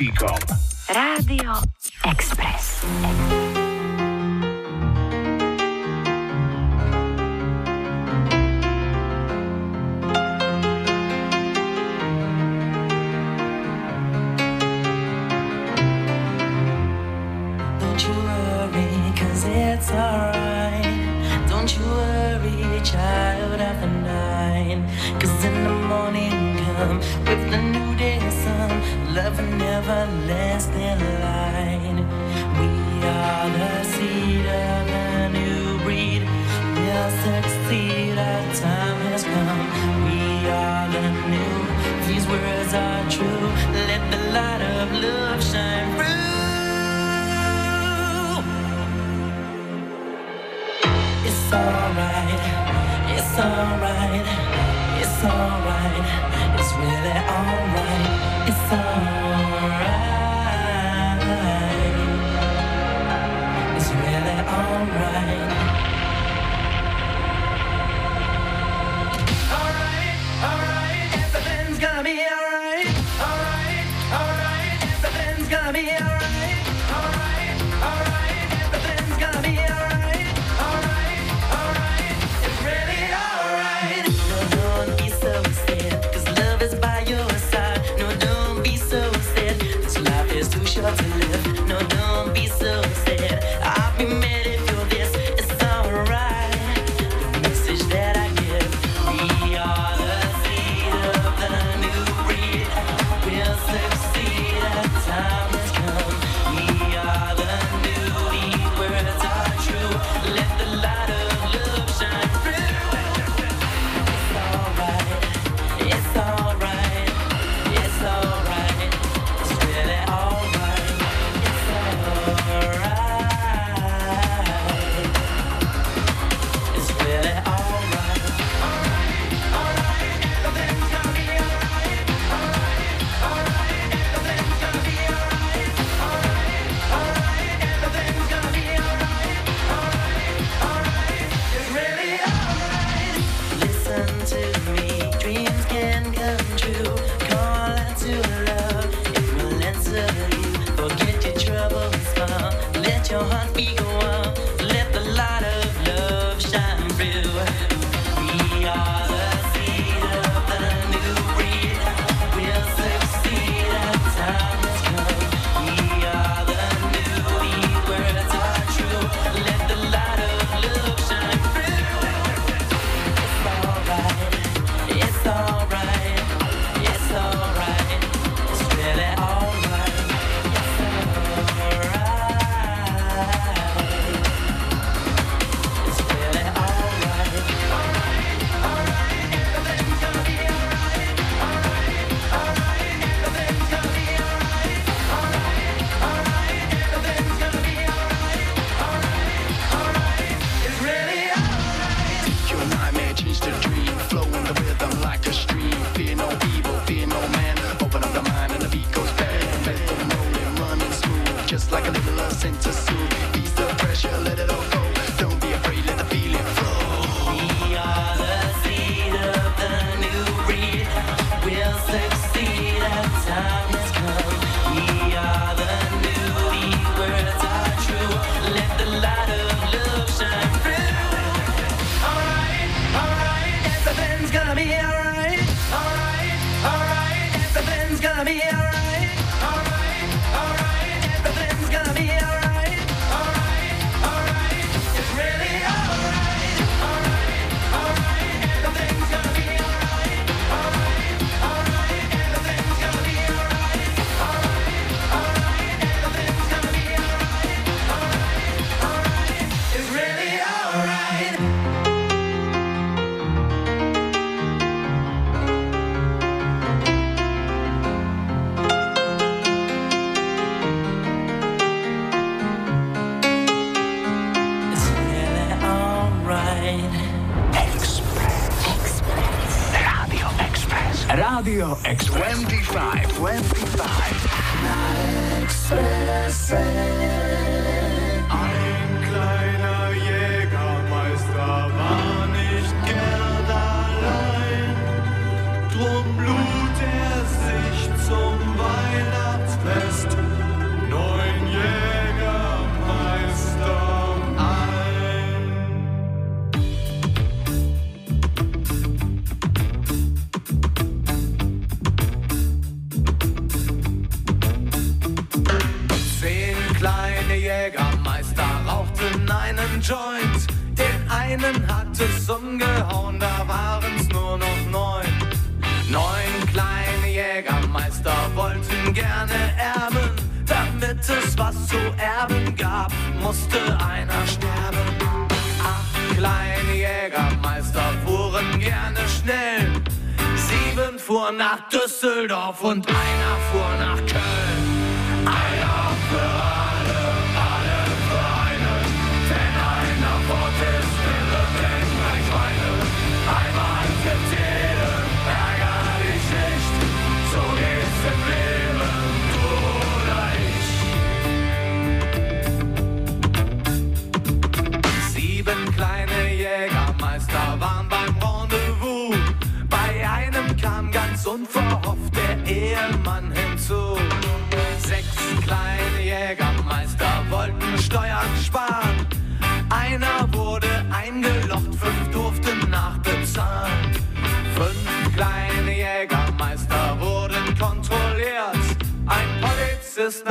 Are 0.00 0.12
true. 0.12 0.28
Let 0.94 1.26
the 1.26 1.38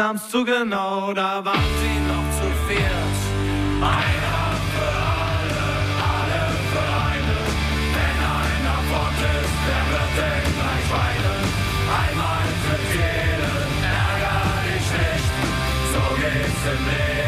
Nahm's 0.01 0.27
zu 0.29 0.43
genau, 0.43 1.13
da 1.13 1.45
waren 1.45 1.73
sie 1.79 1.99
noch 2.09 2.27
zu 2.37 2.47
viert. 2.67 3.19
Einer 3.79 4.57
für 4.73 4.93
alle, 5.29 5.65
alle 6.09 6.43
für 6.71 6.87
einen. 7.11 7.45
Wenn 7.95 8.19
einer 8.41 8.79
fort 8.89 9.19
ist, 9.37 9.57
der 9.67 9.83
wird 9.91 10.11
den 10.17 10.45
gleich 10.57 10.87
weinen. 10.95 11.43
Einmal 12.01 12.47
für 12.63 12.81
jeden, 12.97 13.69
ärger 14.01 14.41
dich 14.65 14.87
nicht. 15.01 15.33
So 15.93 16.03
geht's 16.21 16.63
im 16.73 16.81
Leben, 16.89 17.20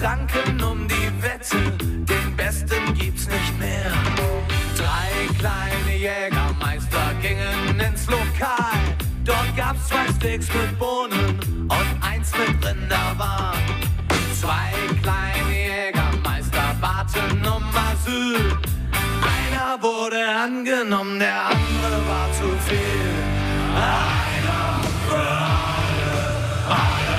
tranken 0.00 0.62
um 0.62 0.88
die 0.88 1.10
Wette, 1.22 1.58
den 1.78 2.36
Besten 2.36 2.94
gibt's 2.94 3.26
nicht 3.28 3.58
mehr. 3.58 3.92
Drei 4.76 5.10
kleine 5.38 5.96
Jägermeister 5.96 7.12
gingen 7.20 7.78
ins 7.78 8.06
Lokal. 8.06 8.80
Dort 9.24 9.54
gab's 9.56 9.88
zwei 9.88 10.06
Steaks 10.16 10.48
mit 10.54 10.78
Bohnen 10.78 11.38
und 11.68 11.90
eins 12.00 12.32
mit 12.32 12.66
Rinderwahn. 12.66 13.58
Zwei 14.40 14.72
kleine 15.02 15.52
Jägermeister 15.52 16.74
baten 16.80 17.46
um 17.46 17.64
Asyl. 17.88 18.56
Einer 19.34 19.82
wurde 19.82 20.20
angenommen, 20.44 21.18
der 21.18 21.46
andere 21.46 21.98
war 22.08 22.28
zu 22.32 22.48
viel. 22.66 23.10
Einer 23.76 24.80
für 25.06 25.28
alle, 25.84 26.10
alle 26.68 27.09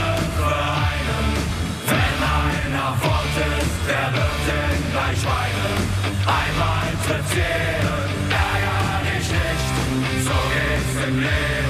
der 3.87 4.07
wird 4.13 4.39
den 4.47 4.91
gleich 4.91 5.21
weinen. 5.25 5.79
Einmal 6.39 6.87
tritt 7.05 7.29
jeden, 7.35 8.11
ärger 8.29 9.01
dich 9.07 9.27
nicht. 9.39 9.67
So 10.27 10.37
geht's 10.53 10.95
im 11.07 11.15
Leben, 11.19 11.60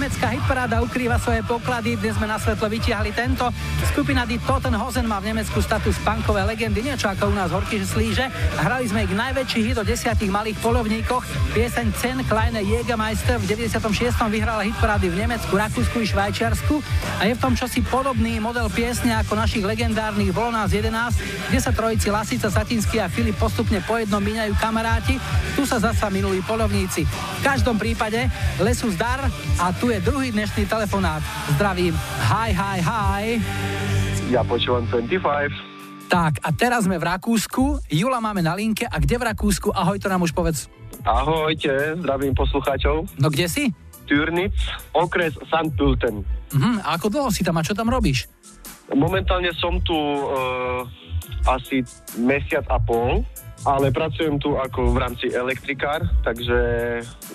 nemecká 0.00 0.32
hitparáda 0.32 0.80
ukrýva 0.80 1.20
svoje 1.20 1.44
poklady, 1.44 1.92
dnes 2.00 2.16
sme 2.16 2.24
na 2.24 2.40
svetlo 2.40 2.72
vytiahli 2.72 3.12
tento. 3.12 3.52
Skupina 3.92 4.24
Die 4.24 4.40
Totenhosen 4.40 5.04
má 5.04 5.20
v 5.20 5.36
Nemecku 5.36 5.60
status 5.60 6.00
punkovej 6.00 6.48
legendy, 6.48 6.80
niečo 6.80 7.12
ako 7.12 7.28
u 7.28 7.36
nás 7.36 7.52
horky 7.52 7.76
slíže. 7.84 8.32
Hrali 8.64 8.88
sme 8.88 9.04
ich 9.04 9.12
najväčší 9.12 9.60
hit 9.60 9.76
o 9.76 9.84
desiatich 9.84 10.32
malých 10.32 10.56
polovníkoch. 10.64 11.52
Pieseň 11.52 11.92
Cen 12.00 12.18
Kleine 12.24 12.64
Jägermeister 12.64 13.36
v 13.44 13.52
96. 13.52 14.16
vyhrala 14.32 14.64
hitparády 14.64 15.12
v 15.12 15.20
Nemecku, 15.20 15.52
Rakúsku 15.52 16.00
i 16.00 16.08
Švajčiarsku 16.08 16.80
a 17.20 17.28
je 17.28 17.36
v 17.36 17.42
tom 17.44 17.52
čosi 17.52 17.84
podobný 17.84 18.40
model 18.40 18.72
piesne 18.72 19.12
ako 19.20 19.36
našich 19.36 19.68
legendárnych 19.68 20.32
Bolo 20.32 20.48
nás 20.48 20.72
11, 20.72 21.52
kde 21.52 21.60
sa 21.60 21.76
trojici 21.76 22.08
Lasica, 22.08 22.48
Satinsky 22.48 23.04
a 23.04 23.12
Filip 23.12 23.36
postupne 23.36 23.84
po 23.84 24.00
jednom 24.00 24.24
míňajú 24.24 24.56
kamaráti, 24.56 25.20
tu 25.52 25.68
sa 25.68 25.76
zasa 25.76 26.08
minulí 26.08 26.40
polovníci. 26.40 27.04
V 27.04 27.40
každom 27.44 27.76
prípade 27.76 28.32
lesu 28.64 28.88
zdar 28.96 29.28
a 29.60 29.76
tu 29.76 29.89
je 29.90 30.00
druhý 30.06 30.30
dnešný 30.30 30.70
telefonát. 30.70 31.18
Zdravím. 31.58 31.98
Hi, 32.30 32.54
hi, 32.54 32.78
hi. 32.78 33.24
Ja 34.30 34.46
počúvam 34.46 34.86
25. 34.86 36.06
Tak, 36.06 36.38
a 36.46 36.48
teraz 36.54 36.86
sme 36.86 36.94
v 36.94 37.10
Rakúsku. 37.10 37.82
Jula 37.90 38.22
máme 38.22 38.38
na 38.38 38.54
linke. 38.54 38.86
A 38.86 39.02
kde 39.02 39.18
v 39.18 39.34
Rakúsku? 39.34 39.74
Ahoj, 39.74 39.98
to 39.98 40.06
nám 40.06 40.22
už 40.22 40.30
povedz. 40.30 40.70
Ahojte, 41.02 41.98
zdravím 41.98 42.38
poslucháčov. 42.38 43.10
No 43.18 43.34
kde 43.34 43.50
si? 43.50 43.64
Türnic, 44.06 44.54
okres 44.94 45.34
St. 45.50 45.74
Pölten. 45.74 46.22
Mhm, 46.54 46.86
a 46.86 46.98
ako 46.98 47.10
dlho 47.10 47.30
si 47.34 47.42
tam 47.42 47.58
a 47.58 47.66
čo 47.66 47.74
tam 47.74 47.90
robíš? 47.90 48.26
Momentálne 48.90 49.54
som 49.54 49.78
tu 49.86 49.94
uh, 49.94 50.82
asi 51.46 51.82
mesiac 52.18 52.66
a 52.70 52.78
pol, 52.82 53.22
ale 53.64 53.92
pracujem 53.92 54.40
tu 54.40 54.56
ako 54.56 54.92
v 54.92 54.96
rámci 54.96 55.26
elektrikár, 55.28 56.00
takže 56.24 56.58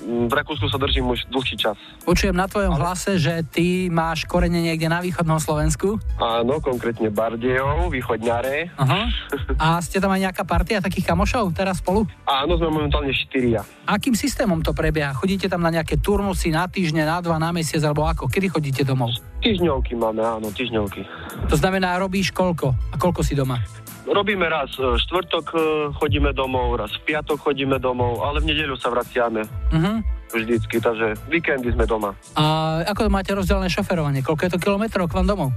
mm, 0.01 0.25
v 0.25 0.33
Rakúsku 0.33 0.65
sa 0.69 0.81
držím 0.81 1.13
už 1.13 1.29
dlhší 1.29 1.55
čas. 1.57 1.77
Počujem 2.01 2.33
na 2.33 2.49
tvojom 2.49 2.73
hlase, 2.73 3.21
že 3.21 3.45
ty 3.45 3.87
máš 3.93 4.25
korene 4.25 4.57
niekde 4.61 4.89
na 4.89 5.01
východnom 5.01 5.37
Slovensku. 5.37 6.01
Áno, 6.17 6.57
konkrétne 6.61 7.13
Bardejov, 7.13 7.93
východňare. 7.93 8.73
Aha. 8.73 9.01
A 9.63 9.77
ste 9.85 10.01
tam 10.01 10.13
aj 10.13 10.31
nejaká 10.31 10.43
partia 10.43 10.81
takých 10.81 11.13
kamošov 11.13 11.53
teraz 11.53 11.79
spolu? 11.79 12.09
Áno, 12.25 12.57
sme 12.57 12.73
momentálne 12.73 13.13
štyria. 13.13 13.61
Akým 13.85 14.17
systémom 14.17 14.65
to 14.65 14.73
prebieha? 14.73 15.13
Chodíte 15.13 15.45
tam 15.45 15.61
na 15.61 15.69
nejaké 15.69 16.01
turnusy 16.01 16.49
na 16.49 16.65
týždne, 16.65 17.05
na 17.05 17.21
dva, 17.21 17.37
na 17.37 17.53
mesiac 17.53 17.85
alebo 17.85 18.09
ako? 18.09 18.25
Kedy 18.25 18.47
chodíte 18.49 18.81
domov? 18.81 19.13
Týždňovky 19.45 19.93
máme, 19.93 20.25
áno, 20.25 20.49
týždňovky. 20.49 21.05
To 21.53 21.55
znamená, 21.55 22.01
robíš 22.01 22.33
koľko? 22.33 22.73
A 22.73 22.95
koľko 22.97 23.21
si 23.21 23.37
doma? 23.37 23.61
Robíme 24.05 24.45
raz 24.45 24.69
e, 24.77 25.01
štvrtok, 25.01 25.45
e, 25.53 25.59
chodíme 25.97 26.29
domov, 26.29 26.77
raz 26.77 26.93
v 26.93 27.13
piatok 27.13 27.41
chodíme 27.41 27.81
domov, 27.81 28.21
ale 28.21 28.37
v 28.37 28.53
nedeľu 28.53 28.77
sa 28.77 28.93
vraciame. 28.93 29.41
Uh-huh. 29.73 29.97
Vždycky, 30.29 30.77
takže 30.77 31.17
víkendy 31.29 31.73
sme 31.73 31.89
doma. 31.89 32.13
A 32.37 32.81
ako 32.85 33.09
máte 33.09 33.33
rozdelené 33.33 33.69
šoferovanie? 33.69 34.21
Koľko 34.21 34.45
je 34.45 34.51
to 34.53 34.59
kilometrov 34.61 35.09
k 35.09 35.13
vám 35.17 35.27
domov? 35.29 35.49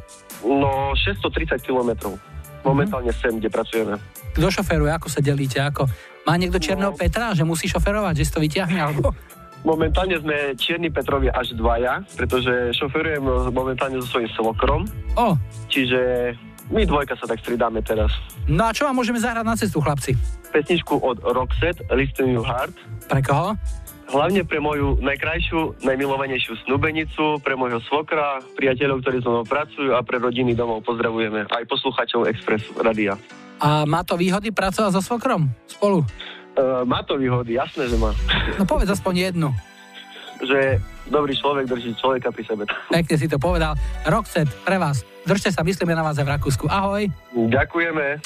No, 0.44 0.96
630 0.96 1.60
kilometrov. 1.60 2.16
Momentálne 2.64 3.12
sem, 3.16 3.36
kde 3.36 3.48
pracujeme. 3.52 3.96
Kto 4.36 4.48
šoferuje? 4.48 4.90
Ako 4.92 5.08
sa 5.08 5.20
delíte? 5.20 5.60
Ako? 5.60 5.88
Má 6.28 6.36
niekto 6.36 6.60
Černého 6.60 6.92
No. 6.92 6.98
Petra, 6.98 7.32
že 7.32 7.44
musí 7.44 7.68
šoferovať, 7.68 8.20
že 8.20 8.24
si 8.28 8.32
to 8.32 8.40
vyťahne? 8.44 8.80
Alebo... 8.80 9.12
Momentálne 9.66 10.14
sme 10.22 10.54
Čierni 10.54 10.86
Petrovi 10.86 11.26
až 11.34 11.58
dvaja, 11.58 12.06
pretože 12.14 12.70
šoferujem 12.78 13.50
momentálne 13.50 13.98
so 13.98 14.06
svojím 14.06 14.30
svokrom. 14.38 14.86
O, 15.18 15.34
Čiže 15.66 16.30
my 16.68 16.84
dvojka 16.84 17.16
sa 17.16 17.24
tak 17.24 17.40
stridáme 17.40 17.80
teraz. 17.80 18.12
no 18.48 18.68
a 18.68 18.72
čo 18.72 18.84
vám 18.84 18.96
môžeme 19.00 19.20
zahrať 19.20 19.44
na 19.44 19.56
cestu, 19.56 19.80
chlapci? 19.80 20.12
Pesničku 20.52 21.00
od 21.00 21.20
Roxette, 21.24 21.84
Listen 21.92 22.32
You 22.32 22.44
Heart. 22.44 22.76
Pre 23.08 23.20
koho? 23.24 23.56
Hlavne 24.08 24.40
pre 24.40 24.56
moju 24.56 24.96
najkrajšiu, 25.04 25.84
najmilovanejšiu 25.84 26.64
snubenicu, 26.64 27.44
pre 27.44 27.60
môjho 27.60 27.76
svokra, 27.84 28.40
priateľov, 28.56 29.04
ktorí 29.04 29.20
so 29.20 29.28
mnou 29.28 29.44
pracujú 29.44 29.92
a 29.92 30.00
pre 30.00 30.16
rodiny 30.16 30.56
domov 30.56 30.80
pozdravujeme. 30.88 31.44
Aj 31.44 31.64
posluchačov 31.68 32.24
Express 32.24 32.64
Radia. 32.80 33.20
A 33.60 33.84
má 33.84 34.00
to 34.08 34.16
výhody 34.16 34.48
pracovať 34.48 34.96
so 34.96 35.02
svokrom? 35.04 35.52
Spolu? 35.68 36.00
Uh, 36.56 36.88
má 36.88 37.04
to 37.04 37.20
výhody, 37.20 37.60
jasné, 37.60 37.84
že 37.84 38.00
má. 38.00 38.16
No 38.56 38.64
povedz 38.64 38.88
aspoň 38.88 39.28
jednu. 39.28 39.52
Že 40.38 40.78
dobrý 41.10 41.34
človek 41.34 41.66
drží 41.66 41.94
človeka 41.98 42.30
pri 42.30 42.44
sebe. 42.46 42.62
Pekne 42.92 43.14
si 43.18 43.26
to 43.26 43.38
povedal. 43.40 43.74
Roxet, 44.06 44.46
pre 44.62 44.78
vás. 44.78 45.02
Držte 45.26 45.52
sa, 45.52 45.66
myslíme 45.66 45.92
na 45.92 46.04
vás 46.06 46.16
aj 46.16 46.24
v 46.24 46.30
Rakúsku. 46.38 46.64
Ahoj. 46.70 47.10
Ďakujeme. 47.34 48.22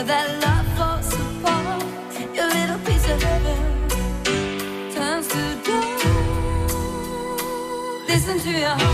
I 0.00 0.04
know 0.04 0.39
Listen 8.60 8.89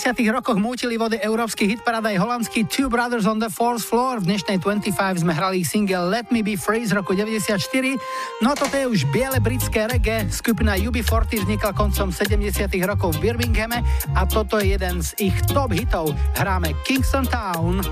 90. 0.00 0.32
rokoch 0.32 0.56
mútili 0.56 0.96
vody 0.96 1.20
európsky 1.20 1.68
hitparada 1.68 2.08
aj 2.08 2.24
holandský 2.24 2.64
Two 2.64 2.88
Brothers 2.88 3.28
on 3.28 3.36
the 3.36 3.52
Fourth 3.52 3.84
Floor. 3.84 4.24
V 4.24 4.32
dnešnej 4.32 4.56
25 4.56 4.96
sme 5.20 5.36
hrali 5.36 5.60
single 5.60 6.08
Let 6.08 6.32
Me 6.32 6.40
Be 6.40 6.56
Free 6.56 6.88
z 6.88 6.96
roku 6.96 7.12
94. 7.12 7.60
No 8.40 8.56
toto 8.56 8.80
je 8.80 8.88
už 8.88 9.04
biele 9.12 9.36
britské 9.44 9.84
reggae. 9.84 10.24
Skupina 10.32 10.72
UB40 10.80 11.44
vznikla 11.44 11.76
koncom 11.76 12.08
70. 12.16 12.72
rokov 12.88 13.20
v 13.20 13.28
Birminghame 13.28 13.84
a 14.16 14.24
toto 14.24 14.56
je 14.56 14.72
jeden 14.72 15.04
z 15.04 15.12
ich 15.20 15.36
top 15.52 15.76
hitov. 15.76 16.16
Hráme 16.32 16.72
Kingston 16.88 17.28
Town. 17.28 17.84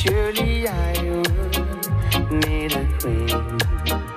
surely 0.00 0.66
I 0.66 0.92
will 1.02 1.24
made 2.30 2.72
a 2.72 2.86
queen. 2.98 4.09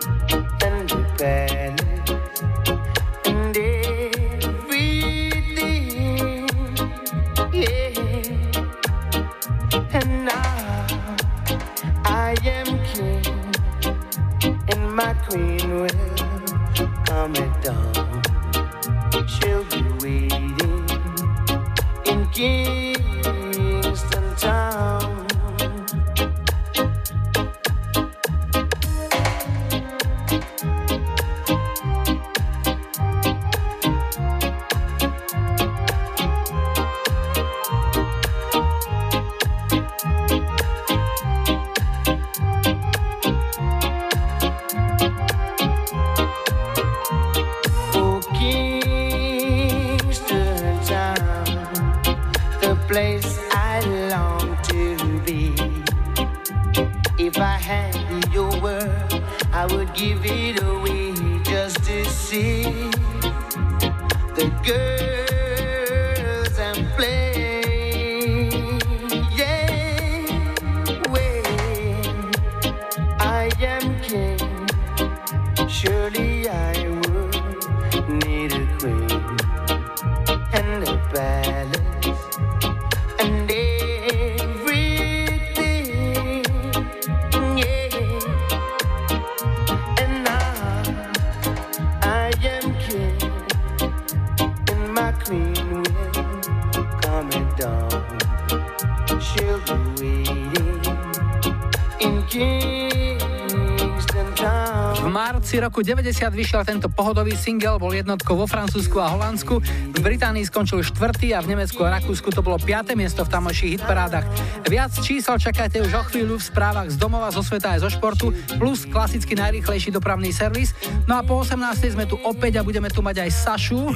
Roku 105.83 105.99
90 105.99 106.31
vyšiel 106.31 106.63
tento 106.63 106.87
pohodový 106.87 107.35
single, 107.35 107.75
bol 107.75 107.91
jednotkou 107.91 108.39
vo 108.39 108.47
Francúzsku 108.47 109.03
a 109.03 109.11
Holandsku, 109.11 109.59
v 109.91 109.99
Británii 109.99 110.47
skončil 110.47 110.79
štvrtý 110.79 111.35
a 111.35 111.43
v 111.43 111.51
Nemecku 111.51 111.83
a 111.83 111.99
Rakúsku 111.99 112.31
to 112.31 112.39
bolo 112.39 112.55
5. 112.55 112.95
miesto 112.95 113.27
v 113.27 113.29
tamojších 113.35 113.71
hitparádach. 113.75 114.23
Viac 114.63 114.95
čísel 115.03 115.35
čakajte 115.35 115.83
už 115.83 115.91
o 115.91 116.03
chvíľu 116.07 116.39
v 116.39 116.43
správach 116.47 116.87
z 116.87 116.95
domova, 116.95 117.35
zo 117.35 117.43
sveta 117.43 117.75
aj 117.75 117.83
zo 117.83 117.89
športu, 117.91 118.31
plus 118.55 118.87
klasicky 118.87 119.35
najrýchlejší 119.35 119.91
dopravný 119.91 120.31
servis. 120.31 120.71
No 121.03 121.19
a 121.19 121.21
po 121.27 121.43
18. 121.43 121.59
sme 121.91 122.07
tu 122.07 122.15
opäť 122.23 122.63
a 122.63 122.65
budeme 122.65 122.87
tu 122.87 123.03
mať 123.03 123.27
aj 123.27 123.29
Sašu. 123.43 123.91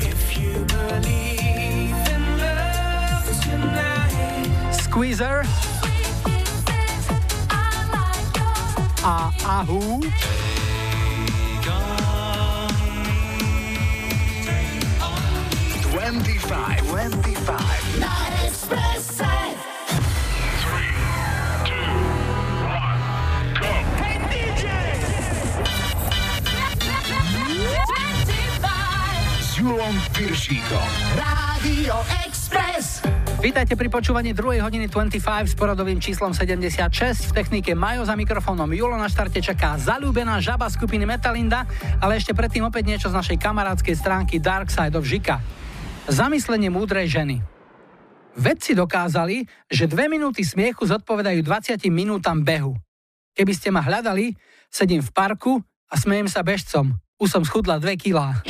Squeezer 4.75 5.47
a 9.07 9.31
Ahu. 9.63 10.03
Piršíkom. 30.17 30.89
Rádio 31.13 31.93
Express. 32.25 33.05
Vítajte 33.37 33.77
pri 33.77 33.85
počúvaní 33.85 34.33
2. 34.33 34.65
hodiny 34.65 34.89
25 34.89 35.21
s 35.45 35.53
poradovým 35.53 36.01
číslom 36.01 36.33
76. 36.33 37.29
V 37.29 37.31
technike 37.37 37.77
Majo 37.77 38.01
za 38.01 38.17
mikrofónom 38.17 38.65
Julo 38.73 38.97
na 38.97 39.05
štarte 39.13 39.37
čaká 39.45 39.77
zalúbená 39.77 40.41
žaba 40.41 40.73
skupiny 40.73 41.05
Metalinda, 41.05 41.69
ale 42.01 42.17
ešte 42.17 42.33
predtým 42.33 42.65
opäť 42.65 42.89
niečo 42.89 43.13
z 43.13 43.17
našej 43.21 43.37
kamarádskej 43.37 43.93
stránky 43.93 44.41
Dark 44.41 44.73
Side 44.73 44.97
of 44.97 45.05
Žika. 45.05 45.37
Zamyslenie 46.09 46.73
múdrej 46.73 47.13
ženy. 47.13 47.37
Vedci 48.33 48.73
dokázali, 48.73 49.45
že 49.69 49.85
dve 49.85 50.09
minúty 50.09 50.41
smiechu 50.41 50.81
zodpovedajú 50.89 51.45
20 51.45 51.77
minútam 51.93 52.41
behu. 52.41 52.73
Keby 53.37 53.53
ste 53.53 53.69
ma 53.69 53.85
hľadali, 53.85 54.33
sedím 54.65 55.05
v 55.05 55.13
parku 55.13 55.61
a 55.85 55.93
smejem 55.93 56.25
sa 56.25 56.41
bežcom. 56.41 56.97
Už 57.21 57.37
som 57.37 57.45
schudla 57.45 57.77
2 57.77 57.93
kilá. 58.01 58.41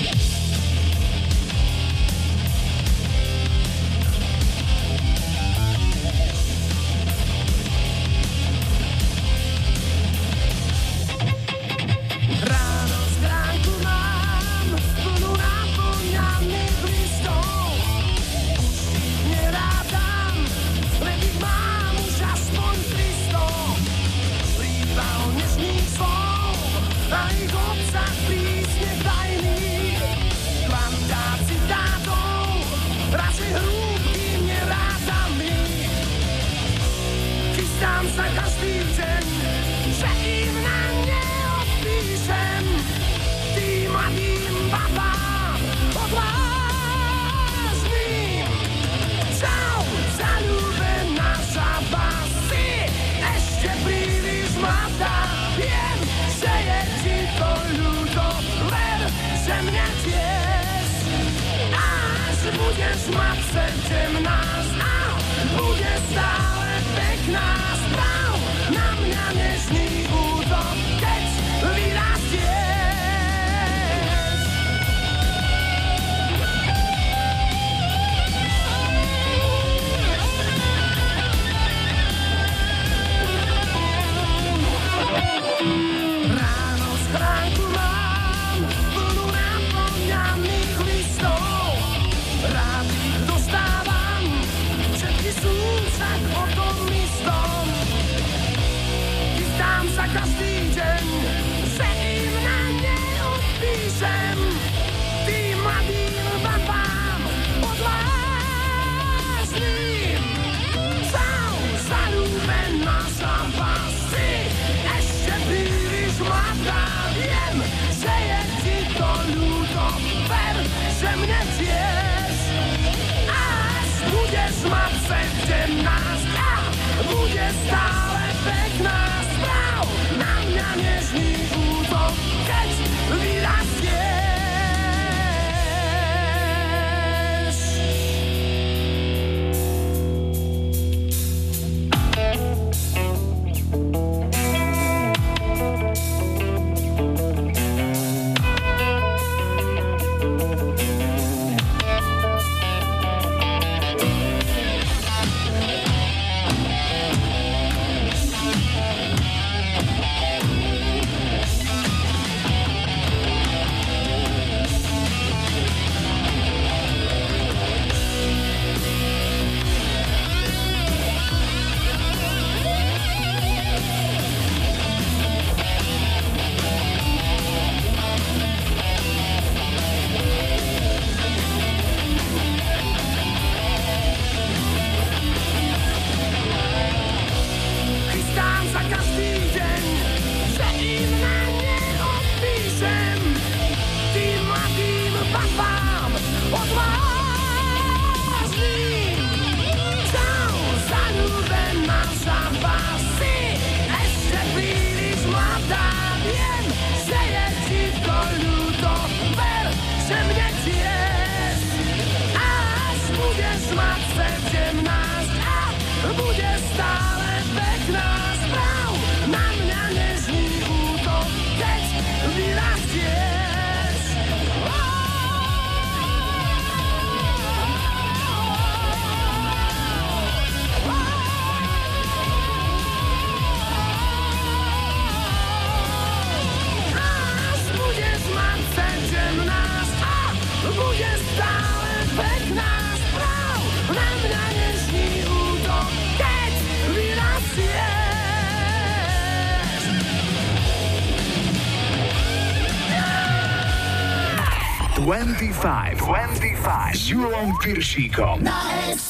Piršíkom. 257.64 258.44
Na 258.44 258.58
Expresse. 258.92 259.07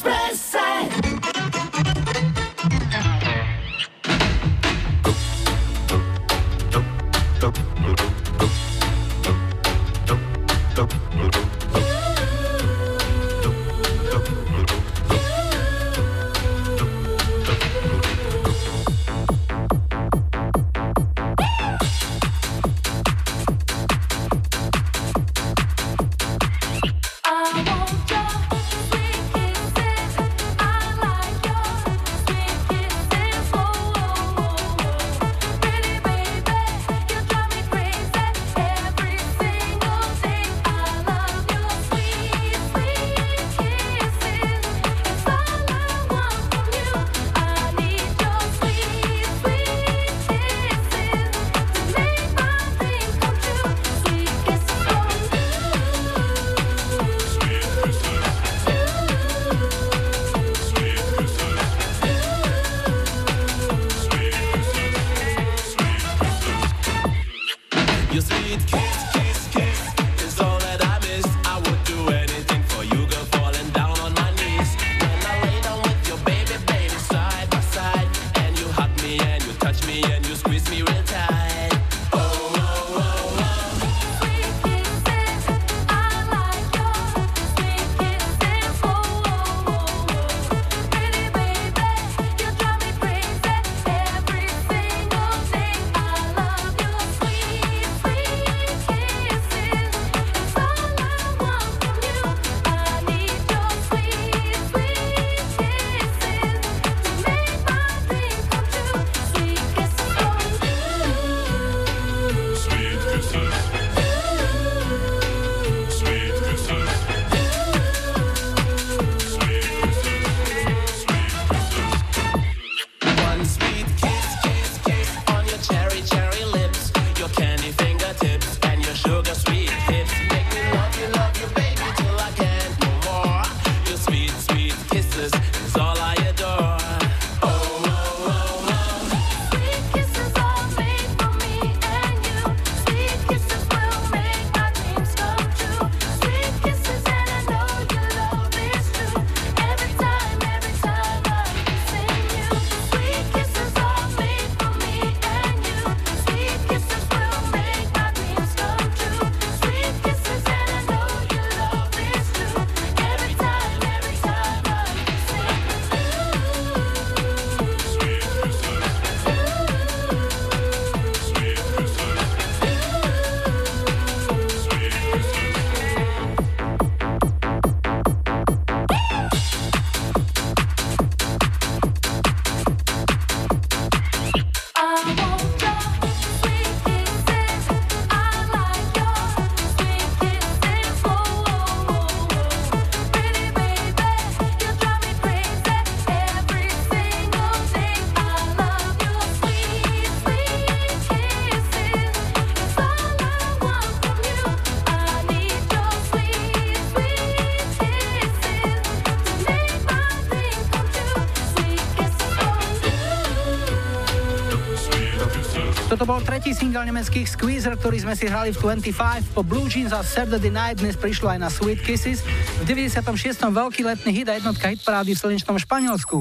Single 216.68 216.84
nemeckých 216.84 217.32
Squeezer, 217.32 217.80
ktorý 217.80 218.04
sme 218.04 218.12
si 218.12 218.28
hrali 218.28 218.52
v 218.52 218.60
25. 218.60 219.32
Po 219.32 219.40
Blue 219.40 219.72
Jeans 219.72 219.96
a 219.96 220.04
Saturday 220.04 220.52
Night 220.52 220.84
dnes 220.84 221.00
prišlo 221.00 221.32
aj 221.32 221.40
na 221.40 221.48
Sweet 221.48 221.80
Kisses. 221.80 222.20
V 222.60 222.68
96. 222.68 223.08
veľký 223.40 223.88
letný 223.88 224.12
hit 224.12 224.28
a 224.28 224.36
jednotka 224.36 224.68
hitparády 224.68 225.16
v 225.16 225.20
slnečnom 225.24 225.56
Španielsku. 225.56 226.20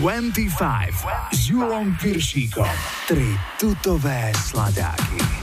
25 0.00 0.48
s 1.28 1.40
Julom 1.52 1.92
Piršíkom. 2.00 2.72
Tri 3.04 3.36
tutové 3.60 4.32
sladáky. 4.48 5.35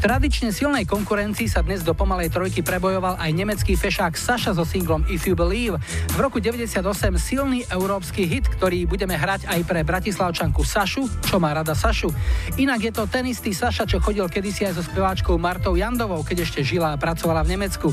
Tradične 0.00 0.48
silnej 0.48 0.88
konkurencii 0.88 1.44
sa 1.44 1.60
dnes 1.60 1.84
do 1.84 1.92
pomalej 1.92 2.32
trojky 2.32 2.64
prebojoval 2.64 3.20
aj 3.20 3.36
nemecký 3.36 3.76
fešák 3.76 4.16
Saša 4.16 4.56
so 4.56 4.64
singlom 4.64 5.04
If 5.12 5.28
You 5.28 5.36
Believe. 5.36 5.76
V 6.16 6.18
roku 6.24 6.40
98 6.40 6.80
silný 7.20 7.68
európsky 7.68 8.24
hit, 8.24 8.48
ktorý 8.48 8.88
budeme 8.88 9.12
hrať 9.20 9.44
aj 9.44 9.60
pre 9.68 9.84
bratislavčanku 9.84 10.64
Sašu, 10.64 11.04
čo 11.28 11.36
má 11.36 11.52
rada 11.52 11.76
Sašu. 11.76 12.08
Inak 12.56 12.80
je 12.88 12.92
to 12.96 13.04
ten 13.12 13.28
istý 13.28 13.52
Saša, 13.52 13.84
čo 13.84 14.00
chodil 14.00 14.24
kedysi 14.24 14.72
aj 14.72 14.80
so 14.80 14.82
speváčkou 14.88 15.36
Martou 15.36 15.76
Jandovou, 15.76 16.24
keď 16.24 16.48
ešte 16.48 16.64
žila 16.64 16.96
a 16.96 17.00
pracovala 17.00 17.44
v 17.44 17.60
Nemecku. 17.60 17.92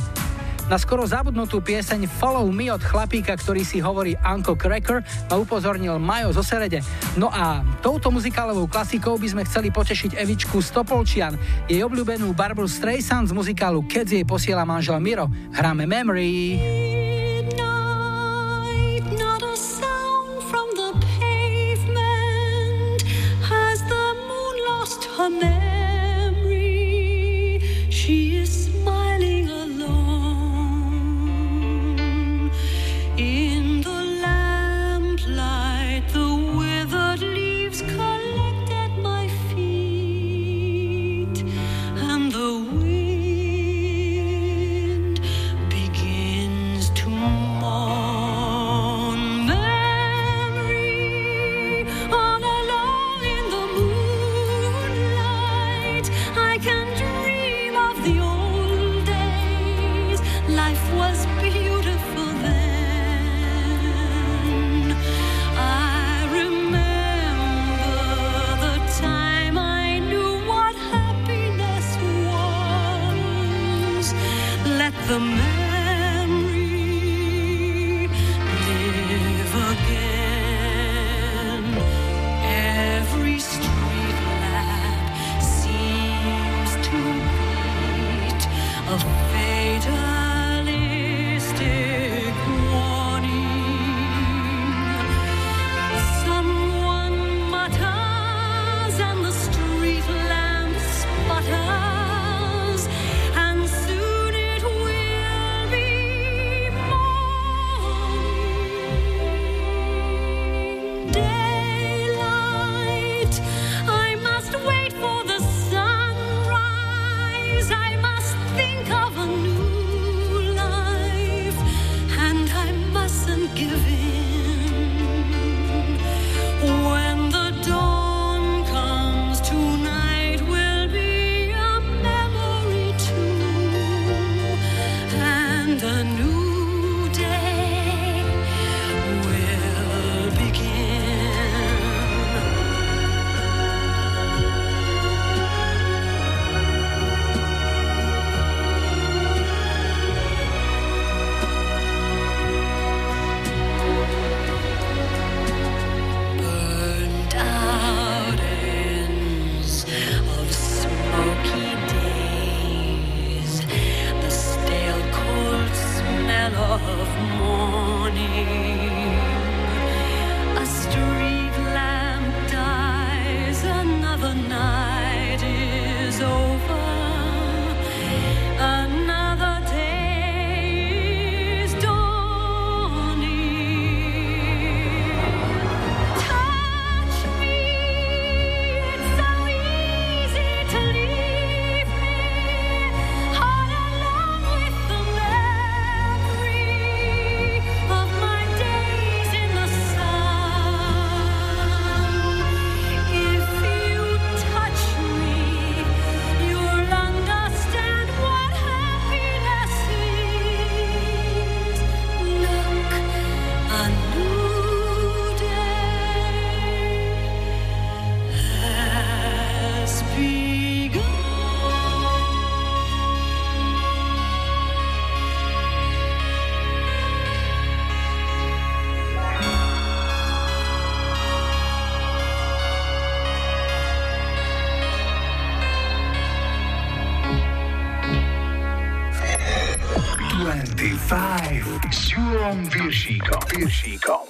Na 0.67 0.75
skoro 0.75 1.07
zabudnutú 1.07 1.63
pieseň 1.63 2.11
Follow 2.19 2.43
Me 2.51 2.67
od 2.67 2.83
chlapíka, 2.83 3.39
ktorý 3.39 3.63
si 3.63 3.79
hovorí 3.79 4.19
Uncle 4.19 4.59
Cracker, 4.59 4.99
ma 5.31 5.35
upozornil 5.39 5.95
Majo 5.95 6.35
zo 6.35 6.43
Serede. 6.43 6.83
No 7.15 7.31
a 7.31 7.63
touto 7.79 8.11
muzikálovou 8.11 8.67
klasikou 8.67 9.15
by 9.15 9.31
sme 9.31 9.47
chceli 9.47 9.71
potešiť 9.71 10.19
Evičku 10.19 10.59
Stopolčian, 10.59 11.39
jej 11.71 11.79
obľúbenú 11.87 12.35
Barbara 12.35 12.67
Streisand 12.67 13.31
z 13.31 13.33
muzikálu 13.33 13.87
Keď 13.87 14.19
jej 14.19 14.25
posiela 14.27 14.67
manžel 14.67 14.99
Miro. 14.99 15.31
Hráme 15.55 15.87
Memory. 15.87 16.86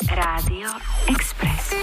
Rádio 0.09 0.69
Express. 1.07 1.75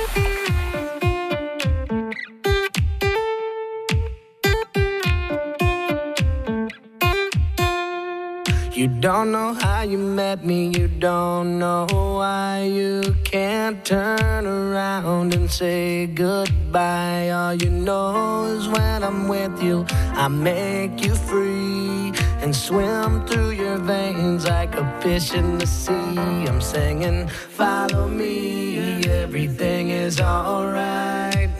You 8.74 8.88
don't 8.88 9.30
know 9.30 9.54
how 9.54 9.82
you 9.82 9.98
met 9.98 10.44
me, 10.44 10.66
you 10.76 10.88
don't 10.88 11.60
know 11.60 11.86
why 11.90 12.64
you 12.64 13.14
can't 13.22 13.84
turn 13.84 14.44
around 14.44 15.32
and 15.32 15.48
say 15.48 16.06
goodbye. 16.06 17.30
All 17.30 17.54
you 17.54 17.70
know 17.70 18.46
is 18.46 18.66
when 18.66 19.04
I'm 19.04 19.28
with 19.28 19.62
you, 19.62 19.86
I 19.88 20.26
make 20.26 21.04
you 21.06 21.14
free 21.14 22.12
and 22.42 22.54
swim 22.54 23.24
through 23.28 23.50
your 23.50 23.78
veins 23.78 24.44
like 24.46 24.74
a 24.74 25.00
fish 25.00 25.34
in 25.34 25.58
the 25.58 25.68
sea. 25.68 26.03
I'm 26.24 26.60
singing, 26.60 27.28
follow 27.28 28.08
me, 28.08 29.04
everything 29.04 29.90
is 29.90 30.20
alright. 30.20 31.50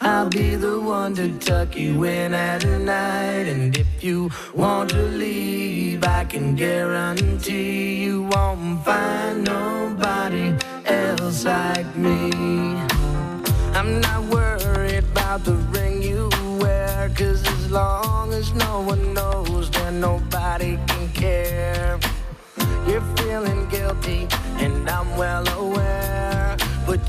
I'll 0.00 0.28
be 0.28 0.56
the 0.56 0.80
one 0.80 1.14
to 1.14 1.38
tuck 1.38 1.76
you 1.76 2.04
in 2.04 2.34
at 2.34 2.64
night 2.64 3.46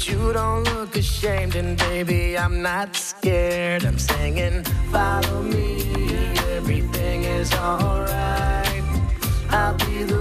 You 0.07 0.33
don't 0.33 0.63
look 0.73 0.95
ashamed, 0.95 1.55
and 1.55 1.77
baby, 1.77 2.37
I'm 2.37 2.61
not 2.61 2.95
scared. 2.95 3.85
I'm 3.85 3.99
singing, 3.99 4.63
follow 4.91 5.43
me, 5.43 6.33
everything 6.55 7.23
is 7.23 7.53
alright. 7.53 8.83
I'll 9.49 9.75
be 9.77 10.03
the 10.03 10.20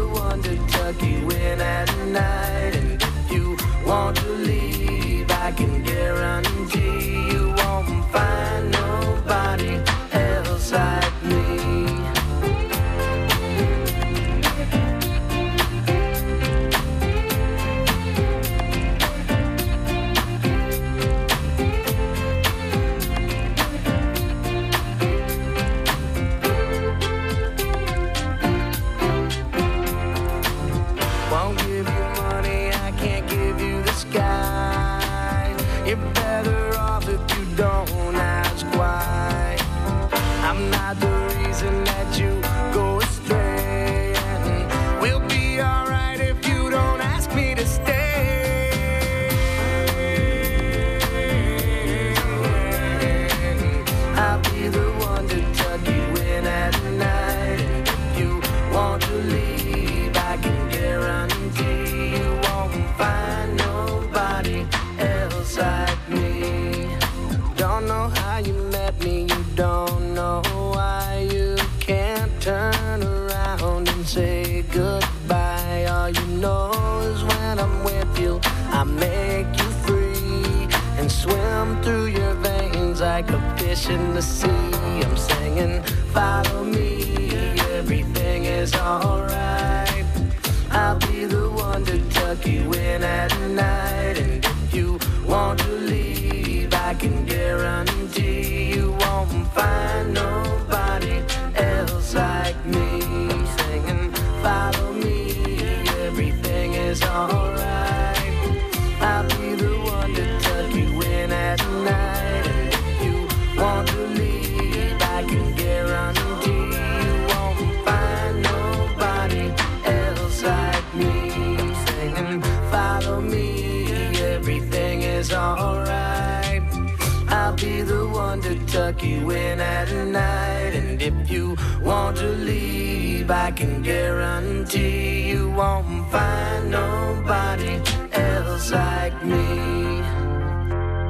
can 133.60 133.82
guarantee 133.82 135.28
you 135.28 135.50
won't 135.50 136.10
find 136.10 136.70
nobody 136.70 137.76
else 138.10 138.72
like 138.72 139.22
me. 139.22 140.00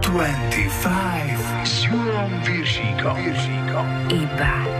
25 0.02 1.38
s 1.62 1.86
Julom 1.86 2.42
Viršíkom. 2.42 3.14
Viršíkom. 3.22 3.86
Iba 4.10 4.79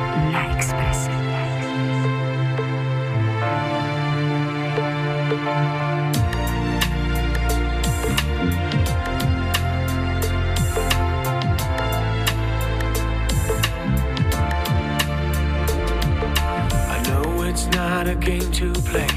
to 18.60 18.72
play. 18.82 19.08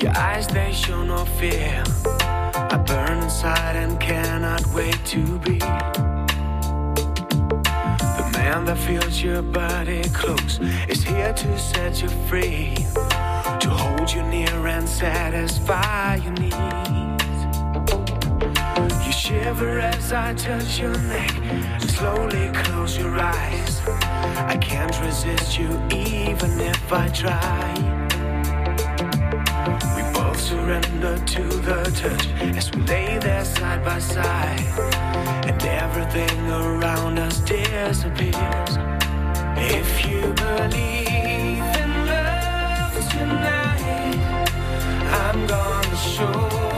Your 0.00 0.10
eyes, 0.16 0.48
they 0.48 0.72
show 0.72 1.04
no 1.04 1.24
fear. 1.38 1.84
I 2.74 2.82
burn 2.84 3.22
inside 3.22 3.76
and 3.76 4.00
cannot 4.00 4.66
wait 4.74 4.98
to 5.14 5.38
be 5.38 5.58
the 8.18 8.28
man 8.32 8.64
that 8.64 8.78
feels 8.78 9.22
your 9.22 9.42
body 9.42 10.02
close. 10.12 10.58
Is 10.88 11.04
here 11.04 11.32
to 11.32 11.58
set 11.58 12.02
you 12.02 12.08
free, 12.28 12.74
to 13.60 13.68
hold 13.70 14.12
you 14.12 14.22
near 14.24 14.66
and 14.66 14.88
satisfy 14.88 16.16
your 16.16 16.32
needs. 16.32 17.38
You 19.06 19.12
shiver 19.12 19.78
as 19.78 20.12
I 20.12 20.34
touch 20.34 20.80
your 20.80 20.98
neck. 21.14 21.30
Slowly 21.82 22.50
close 22.52 22.98
your 22.98 23.16
eyes. 23.16 23.80
I 24.52 24.56
can't 24.60 25.00
resist 25.02 25.56
you 25.56 25.70
even 25.92 26.58
if 26.58 26.92
I 26.92 27.08
try. 27.10 27.77
Surrender 30.68 31.16
to 31.24 31.42
the 31.44 31.82
touch 31.96 32.26
as 32.58 32.70
we 32.72 32.82
lay 32.82 33.18
there 33.18 33.42
side 33.42 33.82
by 33.82 33.98
side. 33.98 34.60
And 35.48 35.62
everything 35.62 36.50
around 36.50 37.18
us 37.18 37.40
disappears. 37.40 38.76
If 39.56 40.04
you 40.04 40.20
believe 40.34 41.64
in 41.82 41.90
love 42.12 42.92
tonight, 43.08 44.18
I'm 45.22 45.46
gonna 45.46 45.96
show 45.96 46.77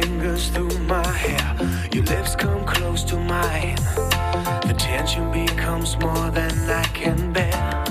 fingers 0.00 0.48
through 0.48 0.78
my 0.80 1.06
hair, 1.06 1.56
your 1.92 2.04
lips 2.04 2.34
come 2.34 2.64
close 2.64 3.04
to 3.04 3.16
mine. 3.16 3.76
The 4.68 4.74
tension 4.76 5.30
becomes 5.30 5.96
more 5.98 6.30
than 6.30 6.52
I 6.68 6.84
can 7.00 7.32
bear. 7.32 7.84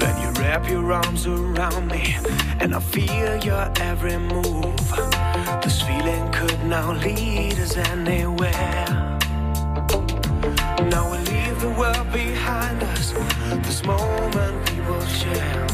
Then 0.00 0.14
you 0.22 0.30
wrap 0.40 0.68
your 0.68 0.92
arms 0.92 1.26
around 1.26 1.88
me, 1.88 2.16
and 2.60 2.74
I 2.74 2.80
feel 2.80 3.36
your 3.38 3.72
every 3.76 4.18
move. 4.18 5.33
This 5.62 5.82
feeling 5.82 6.30
could 6.32 6.62
now 6.64 6.92
lead 6.92 7.58
us 7.58 7.76
anywhere. 7.76 8.86
Now 10.90 11.10
we 11.10 11.18
leave 11.18 11.60
the 11.60 11.74
world 11.78 12.12
behind 12.12 12.82
us. 12.82 13.12
This 13.66 13.84
moment 13.84 14.70
we 14.70 14.80
will 14.80 15.06
share. 15.06 15.66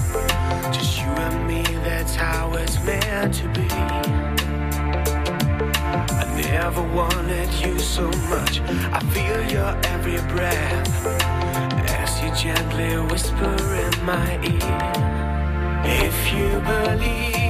Just 0.72 0.98
you 1.00 1.08
and 1.26 1.46
me, 1.46 1.62
that's 1.84 2.14
how 2.14 2.52
it's 2.54 2.78
meant 2.84 3.34
to 3.34 3.48
be. 3.48 3.68
I 6.22 6.24
never 6.36 6.82
wanted 6.82 7.52
you 7.54 7.78
so 7.78 8.06
much. 8.28 8.60
I 8.92 9.00
feel 9.14 9.40
your 9.50 9.76
every 9.86 10.20
breath 10.32 11.06
as 12.00 12.22
you 12.22 12.30
gently 12.34 12.96
whisper 13.10 13.56
in 13.86 14.04
my 14.04 14.30
ear. 14.44 15.20
If 15.84 16.32
you 16.32 16.60
believe 16.60 17.49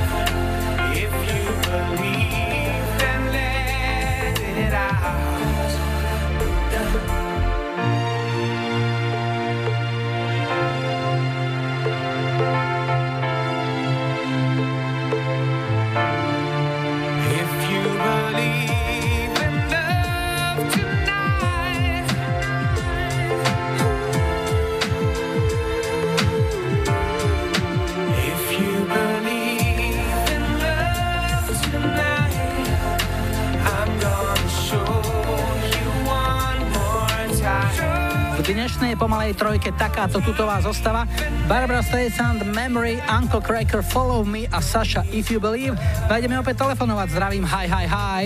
dnešnej 38.51 38.99
pomalej 38.99 39.39
trojke 39.39 39.71
takáto 39.71 40.19
tutová 40.19 40.59
zostava. 40.59 41.07
Barbara 41.47 41.79
Streisand, 41.79 42.43
Memory, 42.43 42.99
Uncle 43.07 43.39
Cracker, 43.39 43.79
Follow 43.79 44.27
Me 44.27 44.43
a 44.51 44.59
Sasha 44.59 45.07
If 45.07 45.31
You 45.31 45.39
Believe. 45.39 45.79
Nájdeme 46.11 46.35
opäť 46.35 46.59
telefonovať. 46.67 47.07
Zdravím, 47.15 47.47
hi, 47.47 47.65
hi, 47.71 47.85
hi. 47.87 48.25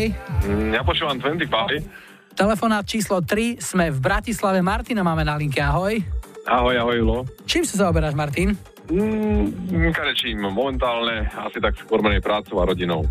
Mm, 0.49 0.73
Ja 0.73 0.81
počúvam 0.81 1.21
25. 1.21 1.85
Telefonát 2.33 2.83
číslo 2.83 3.21
3, 3.21 3.61
sme 3.61 3.93
v 3.93 3.99
Bratislave. 4.01 4.59
Martina 4.59 5.05
máme 5.05 5.21
na 5.21 5.37
linke, 5.37 5.61
ahoj. 5.61 6.01
Ahoj, 6.49 6.73
ahoj, 6.73 6.95
Julo. 6.97 7.17
Čím 7.45 7.63
sa 7.63 7.85
zaoberáš, 7.85 8.17
Martin? 8.17 8.57
Mm, 8.89 9.93
kadečím, 9.93 10.41
momentálne 10.41 11.29
asi 11.37 11.57
tak 11.57 11.77
skôr 11.77 12.01
menej 12.01 12.21
prácou 12.21 12.61
a 12.61 12.69
rodinou. 12.69 13.05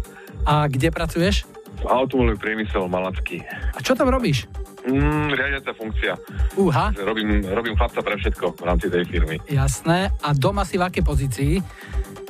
A 0.44 0.66
kde 0.66 0.90
pracuješ? 0.90 1.46
Automobilový 1.84 2.38
priemysel 2.38 2.88
Malacký. 2.88 3.44
A 3.72 3.78
čo 3.78 3.92
tam 3.92 4.08
robíš? 4.08 4.48
Mm, 4.84 5.32
riadiaca 5.32 5.72
funkcia. 5.72 6.12
Uha, 6.56 6.92
Že 6.92 7.02
Robím, 7.02 7.28
robím 7.46 7.72
chlapca 7.72 8.04
pre 8.04 8.20
všetko 8.20 8.52
v 8.52 8.64
rámci 8.64 8.86
tej 8.88 9.04
firmy. 9.04 9.36
jasné. 9.48 10.12
A 10.20 10.32
doma 10.32 10.64
si 10.64 10.76
v 10.76 10.84
akej 10.84 11.00
pozícii? 11.00 11.52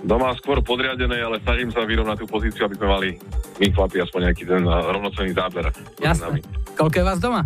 Doma 0.05 0.37
skôr 0.37 0.61
podriadené, 0.61 1.19
ale 1.19 1.41
snažím 1.41 1.73
sa 1.73 1.83
vyrovnať 1.83 2.23
tú 2.23 2.27
pozíciu, 2.29 2.69
aby 2.69 2.77
sme 2.77 2.87
mali 2.87 3.09
my 3.57 3.67
chlapi 3.73 3.99
aspoň 3.99 4.21
nejaký 4.29 4.45
ten 4.45 4.63
rovnocenný 4.63 5.33
záber. 5.33 5.73
Jasné. 5.99 6.45
Koľko 6.77 6.95
je 6.95 7.05
vás 7.05 7.19
doma? 7.19 7.43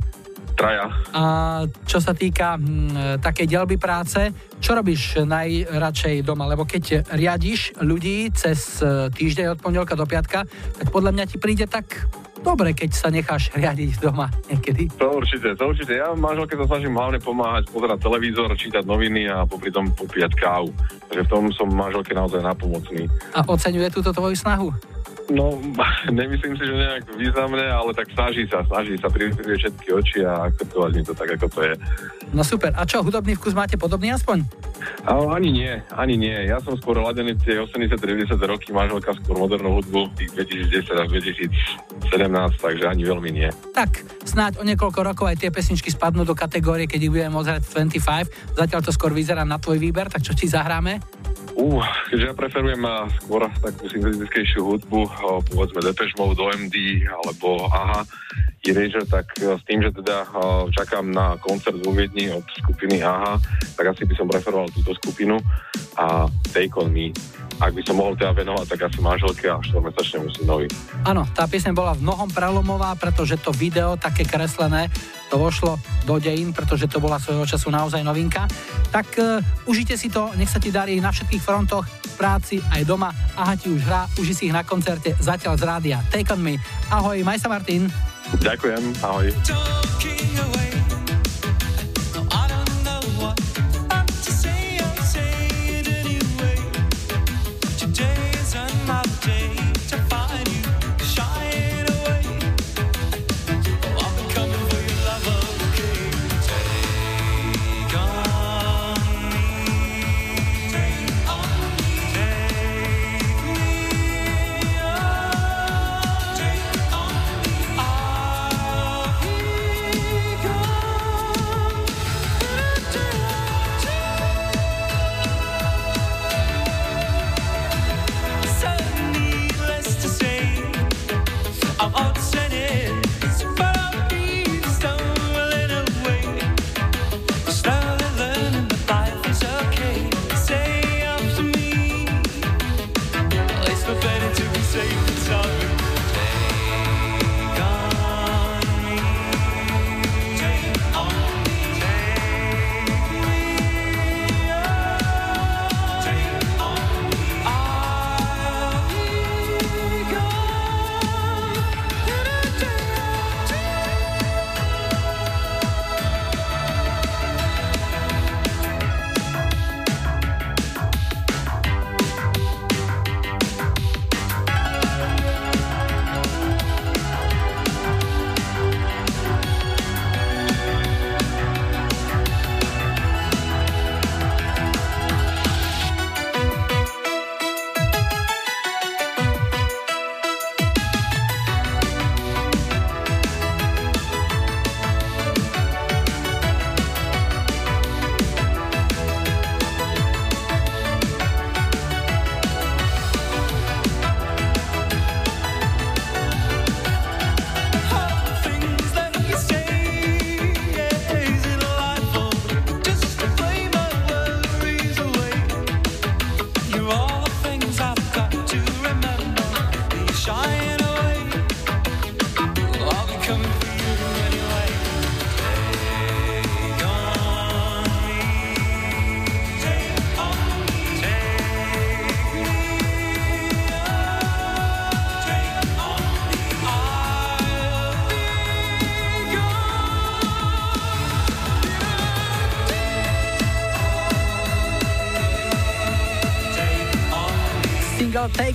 Traja. 0.59 0.91
A 1.15 1.23
čo 1.87 2.03
sa 2.03 2.11
týka 2.19 2.59
hm, 2.59 3.23
takej 3.23 3.47
dielby 3.47 3.79
práce, 3.79 4.35
čo 4.59 4.75
robíš 4.75 5.23
najradšej 5.23 6.27
doma? 6.27 6.51
Lebo 6.51 6.67
keď 6.67 7.07
riadiš 7.15 7.79
ľudí 7.79 8.35
cez 8.35 8.83
e, 8.83 9.07
týždeň 9.07 9.55
od 9.55 9.59
pondelka 9.63 9.95
do 9.95 10.03
piatka, 10.03 10.43
tak 10.51 10.91
podľa 10.91 11.15
mňa 11.15 11.25
ti 11.31 11.39
príde 11.39 11.71
tak 11.71 12.11
dobre, 12.43 12.75
keď 12.75 12.91
sa 12.91 13.09
necháš 13.11 13.51
riadiť 13.61 14.03
doma 14.03 14.27
niekedy. 14.51 14.91
To 14.99 15.23
určite, 15.23 15.55
to 15.55 15.65
určite. 15.71 15.95
Ja 15.95 16.11
manželke 16.19 16.59
sa 16.59 16.67
snažím 16.67 16.99
hlavne 16.99 17.23
pomáhať, 17.23 17.71
pozerať 17.71 17.99
televízor, 18.03 18.51
čítať 18.59 18.83
noviny 18.83 19.31
a 19.31 19.47
popri 19.47 19.71
tom 19.71 19.95
popíjať 19.95 20.35
kávu. 20.35 20.75
Takže 21.07 21.23
v 21.23 21.31
tom 21.31 21.45
som 21.55 21.71
manželke 21.71 22.11
naozaj 22.19 22.43
napomocný. 22.43 23.07
A 23.31 23.47
oceňuje 23.47 23.95
túto 23.95 24.11
tvoju 24.11 24.35
snahu? 24.35 24.98
No, 25.29 25.61
nemyslím 26.11 26.57
si, 26.57 26.65
že 26.65 26.75
nejak 26.75 27.05
významné, 27.17 27.65
ale 27.69 27.91
tak 27.93 28.09
snaží 28.13 28.49
sa, 28.49 28.65
snaží 28.65 28.97
sa 28.97 29.13
privrieť 29.13 29.61
všetky 29.61 29.89
oči 29.93 30.19
a 30.25 30.49
akceptovať 30.49 30.91
mi 30.97 31.03
to 31.05 31.13
tak, 31.13 31.29
ako 31.37 31.47
to 31.53 31.61
je. 31.69 31.75
No 32.33 32.43
super. 32.45 32.73
A 32.77 32.85
čo, 32.89 33.05
hudobný 33.05 33.37
vkus 33.37 33.53
máte 33.53 33.77
podobný 33.77 34.13
aspoň? 34.13 34.45
A 35.07 35.17
ani 35.35 35.51
nie, 35.51 35.73
ani 35.95 36.15
nie. 36.21 36.37
Ja 36.47 36.61
som 36.61 36.77
skôr 36.77 37.01
ladený 37.01 37.39
tie 37.41 37.59
80-90 37.59 38.37
roky, 38.45 38.71
manželka 38.71 39.17
skôr 39.25 39.41
modernú 39.41 39.81
hudbu, 39.81 40.13
tých 40.19 40.31
2010 40.69 41.03
až 41.03 41.09
2017, 42.09 42.59
takže 42.61 42.85
ani 42.85 43.03
veľmi 43.09 43.31
nie. 43.33 43.51
Tak, 43.73 44.05
snáď 44.27 44.61
o 44.61 44.67
niekoľko 44.67 45.01
rokov 45.03 45.27
aj 45.31 45.41
tie 45.43 45.51
pesničky 45.51 45.89
spadnú 45.91 46.29
do 46.29 46.37
kategórie, 46.37 46.85
keď 46.87 47.01
ich 47.09 47.13
budeme 47.13 47.35
v 47.35 47.59
25. 47.65 48.59
Zatiaľ 48.59 48.81
to 48.85 48.93
skôr 48.93 49.11
vyzerá 49.17 49.43
na 49.43 49.57
tvoj 49.57 49.81
výber, 49.81 50.13
tak 50.13 50.23
čo 50.23 50.37
ti 50.37 50.51
zahráme? 50.51 51.01
Uh, 51.59 51.83
keďže 52.07 52.27
ja 52.31 52.35
preferujem 52.39 52.83
a 52.87 53.11
skôr 53.19 53.43
takú 53.59 53.91
syntetickejšiu 53.91 54.63
hudbu, 54.63 55.01
o, 55.11 55.43
povedzme 55.43 55.83
Depeche 55.83 56.15
Mode, 56.15 56.39
OMD 56.39 56.77
alebo 57.11 57.67
AHA, 57.67 58.07
Erasure, 58.71 59.07
tak 59.09 59.33
e, 59.41 59.57
s 59.57 59.63
tým, 59.65 59.81
že 59.81 59.91
teda 59.93 60.29
o, 60.33 60.69
čakám 60.69 61.09
na 61.09 61.37
koncert 61.41 61.79
vo 61.81 61.93
Viedni 61.93 62.29
od 62.33 62.45
skupiny 62.61 63.01
AHA, 63.01 63.41
tak 63.75 63.85
asi 63.97 64.03
by 64.05 64.15
som 64.15 64.27
preferoval 64.29 64.69
túto 64.73 64.93
skupinu 64.99 65.41
a 65.99 66.29
Take 66.53 66.75
On 66.79 66.89
Me. 66.93 67.11
Ak 67.59 67.75
by 67.75 67.83
som 67.83 67.99
mohol 67.99 68.15
teda 68.15 68.31
venovať, 68.39 68.71
tak 68.71 68.87
asi 68.87 69.03
manželke 69.03 69.51
a 69.51 69.59
štvormesačnému 69.59 70.31
synovi. 70.31 70.71
Áno, 71.03 71.27
tá 71.35 71.51
pieseň 71.51 71.75
bola 71.75 71.91
v 71.99 72.07
mnohom 72.07 72.31
prelomová, 72.31 72.95
pretože 72.95 73.35
to 73.43 73.51
video 73.51 73.99
také 73.99 74.23
kreslené, 74.23 74.87
to 75.27 75.43
vošlo 75.43 75.75
do 76.07 76.23
dejín, 76.23 76.55
pretože 76.55 76.87
to 76.87 77.03
bola 77.03 77.19
svojho 77.19 77.43
času 77.51 77.75
naozaj 77.75 78.07
novinka. 78.07 78.47
Tak 78.95 79.09
uh, 79.19 79.43
užite 79.67 79.99
si 79.99 80.07
to, 80.07 80.31
nech 80.39 80.47
sa 80.47 80.63
ti 80.63 80.71
darí 80.71 81.03
na 81.03 81.11
všetkých 81.11 81.43
frontoch, 81.43 81.83
v 81.83 82.15
práci 82.15 82.63
aj 82.63 82.87
doma. 82.87 83.11
Aha 83.35 83.59
ti 83.59 83.75
už 83.75 83.83
hrá, 83.83 84.07
uži 84.23 84.39
si 84.39 84.43
ich 84.47 84.55
na 84.55 84.63
koncerte, 84.63 85.19
zatiaľ 85.19 85.59
z 85.59 85.63
rádia. 85.67 85.99
Take 86.15 86.31
on 86.31 86.39
me. 86.39 86.63
Ahoj, 86.95 87.19
maj 87.27 87.43
sa 87.43 87.51
Martin. 87.51 87.91
Ďakujem, 88.37 88.83
ahoj. 89.01 89.33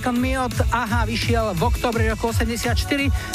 On 0.04 0.20
Me 0.20 0.36
od 0.36 0.52
AHA 0.68 1.08
vyšiel 1.08 1.56
v 1.56 1.62
oktobri 1.64 2.04
roku 2.12 2.28
84. 2.28 2.76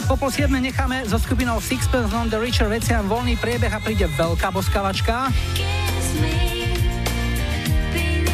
Po 0.06 0.14
pol 0.14 0.30
7 0.30 0.54
necháme 0.54 1.02
so 1.10 1.18
skupinou 1.18 1.58
Sixpence 1.58 2.14
on 2.14 2.30
the 2.30 2.38
Richer 2.38 2.70
veciam 2.70 3.10
voľný 3.10 3.42
priebeh 3.42 3.74
a 3.74 3.82
príde 3.82 4.06
veľká 4.06 4.54
boskavačka. 4.54 5.34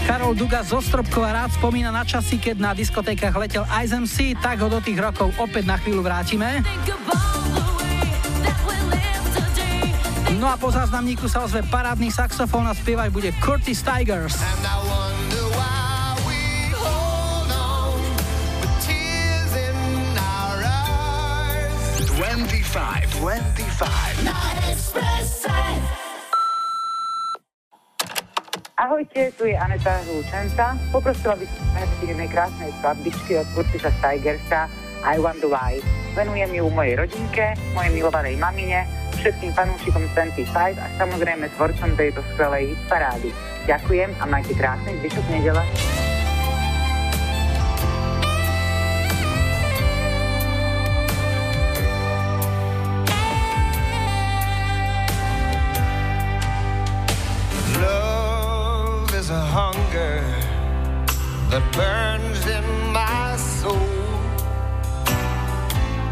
Karol 0.03 0.35
Duga 0.35 0.67
zo 0.67 0.83
Stropkova 0.83 1.31
rád 1.31 1.55
spomína 1.55 1.95
na 1.95 2.03
časy, 2.03 2.35
keď 2.35 2.55
na 2.59 2.71
diskotékach 2.75 3.39
letel 3.39 3.63
Ice 3.79 3.95
MC, 3.95 4.35
tak 4.35 4.59
ho 4.59 4.67
do 4.67 4.83
tých 4.83 4.99
rokov 4.99 5.31
opäť 5.39 5.71
na 5.71 5.79
chvíľu 5.79 6.03
vrátime. 6.03 6.59
No 10.35 10.51
a 10.51 10.59
po 10.59 10.75
záznamníku 10.75 11.31
sa 11.31 11.47
ozve 11.47 11.63
parádny 11.71 12.11
saxofón 12.11 12.67
a 12.67 12.75
spievať 12.75 13.09
bude 13.15 13.31
Curtis 13.39 13.79
Tigers. 13.79 14.35
25, 14.35 15.04
25. 23.25 23.57
Ahojte, 28.77 29.33
tu 29.33 29.49
je 29.49 29.57
Aneta 29.57 29.97
Hlučenca. 30.05 30.77
Poprosila 30.93 31.33
by 31.33 31.45
som 31.49 32.05
jednej 32.05 32.29
krásnej 32.29 32.69
skladbičky 32.77 33.41
od 33.41 33.49
Curtisa 33.57 33.89
Tigersa 33.97 34.69
I 35.01 35.17
Wonder 35.17 35.49
Why. 35.49 35.81
Venujem 36.13 36.53
ju 36.53 36.69
mojej 36.69 37.01
rodinke, 37.01 37.57
mojej 37.73 37.97
milovanej 37.97 38.37
mamine, 38.37 38.85
všetkým 39.17 39.57
fanúšikom 39.57 40.05
25 40.13 40.77
a 40.77 40.85
samozrejme 41.01 41.49
tvorcom 41.57 41.97
tejto 41.97 42.21
skvelej 42.37 42.77
parády. 42.85 43.33
Ďakujem 43.65 44.13
a 44.21 44.23
majte 44.29 44.53
krásny 44.53 45.01
zvyšok 45.01 45.25
nedele. 45.33 45.65
That 61.55 61.71
burns 61.71 62.45
in 62.47 62.67
my 62.91 63.37
soul. 63.37 63.79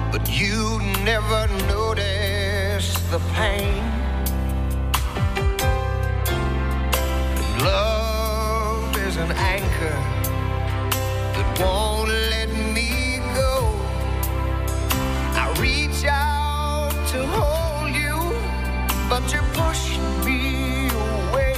But 0.10 0.30
you 0.30 0.80
never 1.03 1.48
notice 1.68 2.94
the 3.11 3.20
pain. 3.34 3.84
Love 7.60 8.95
is 9.06 9.18
an 9.18 9.34
anchor 9.34 9.99
that 11.36 11.60
won't 11.60 12.07
let 12.07 12.49
me 12.78 13.20
go. 13.36 13.53
I 15.44 15.53
reach 15.60 16.06
out 16.06 16.94
to 17.11 17.20
hold 17.36 17.94
you, 17.94 18.18
but 19.10 19.24
you 19.34 19.41
push 19.60 19.98
me 20.24 20.88
away. 20.88 21.57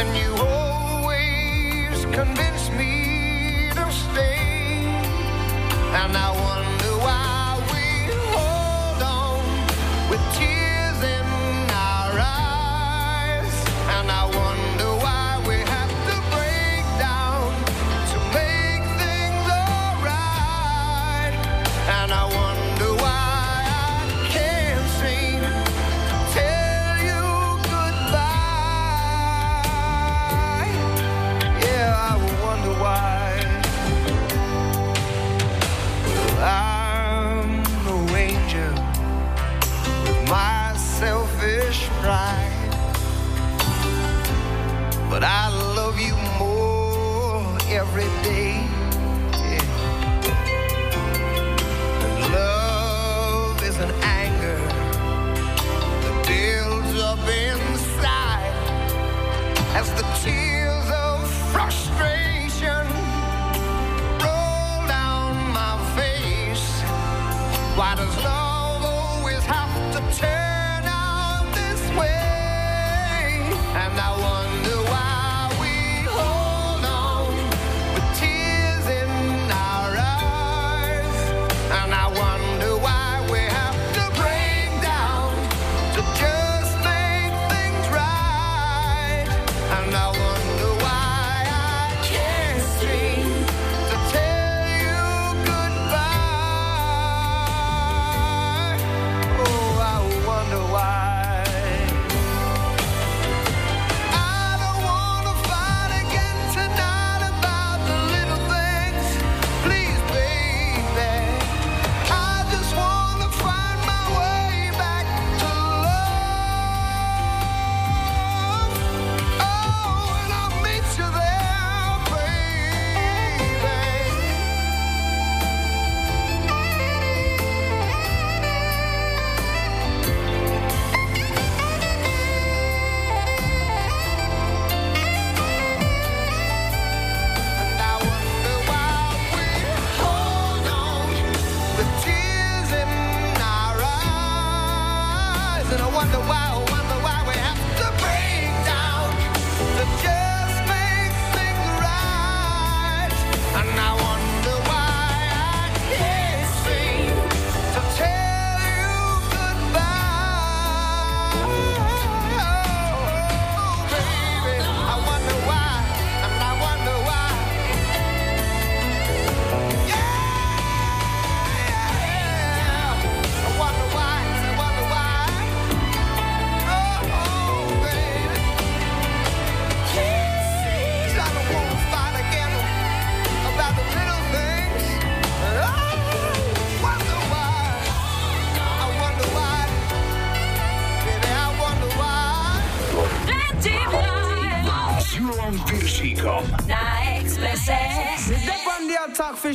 And 0.00 0.08
you 0.18 0.35
And 6.06 6.16
I 6.16 6.45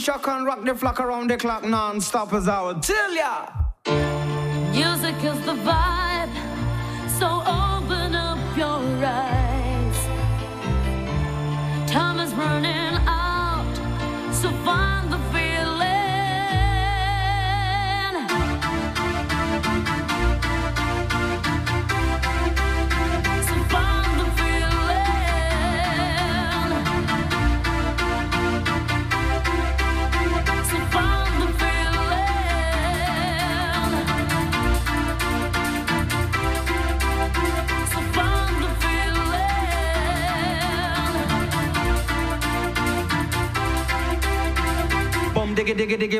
shock 0.01 0.27
and 0.27 0.47
rock 0.47 0.65
the 0.65 0.73
flock 0.73 0.99
around 0.99 1.29
the 1.29 1.37
clock 1.37 1.63
non-stop 1.63 2.33
as 2.33 2.47
I 2.47 2.59
would 2.63 2.81
tell 2.81 3.13
ya. 3.13 3.47
Music 4.71 5.15
is 5.23 5.40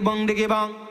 Bang! 0.01 0.25
diggy 0.25 0.47
bang! 0.49 0.90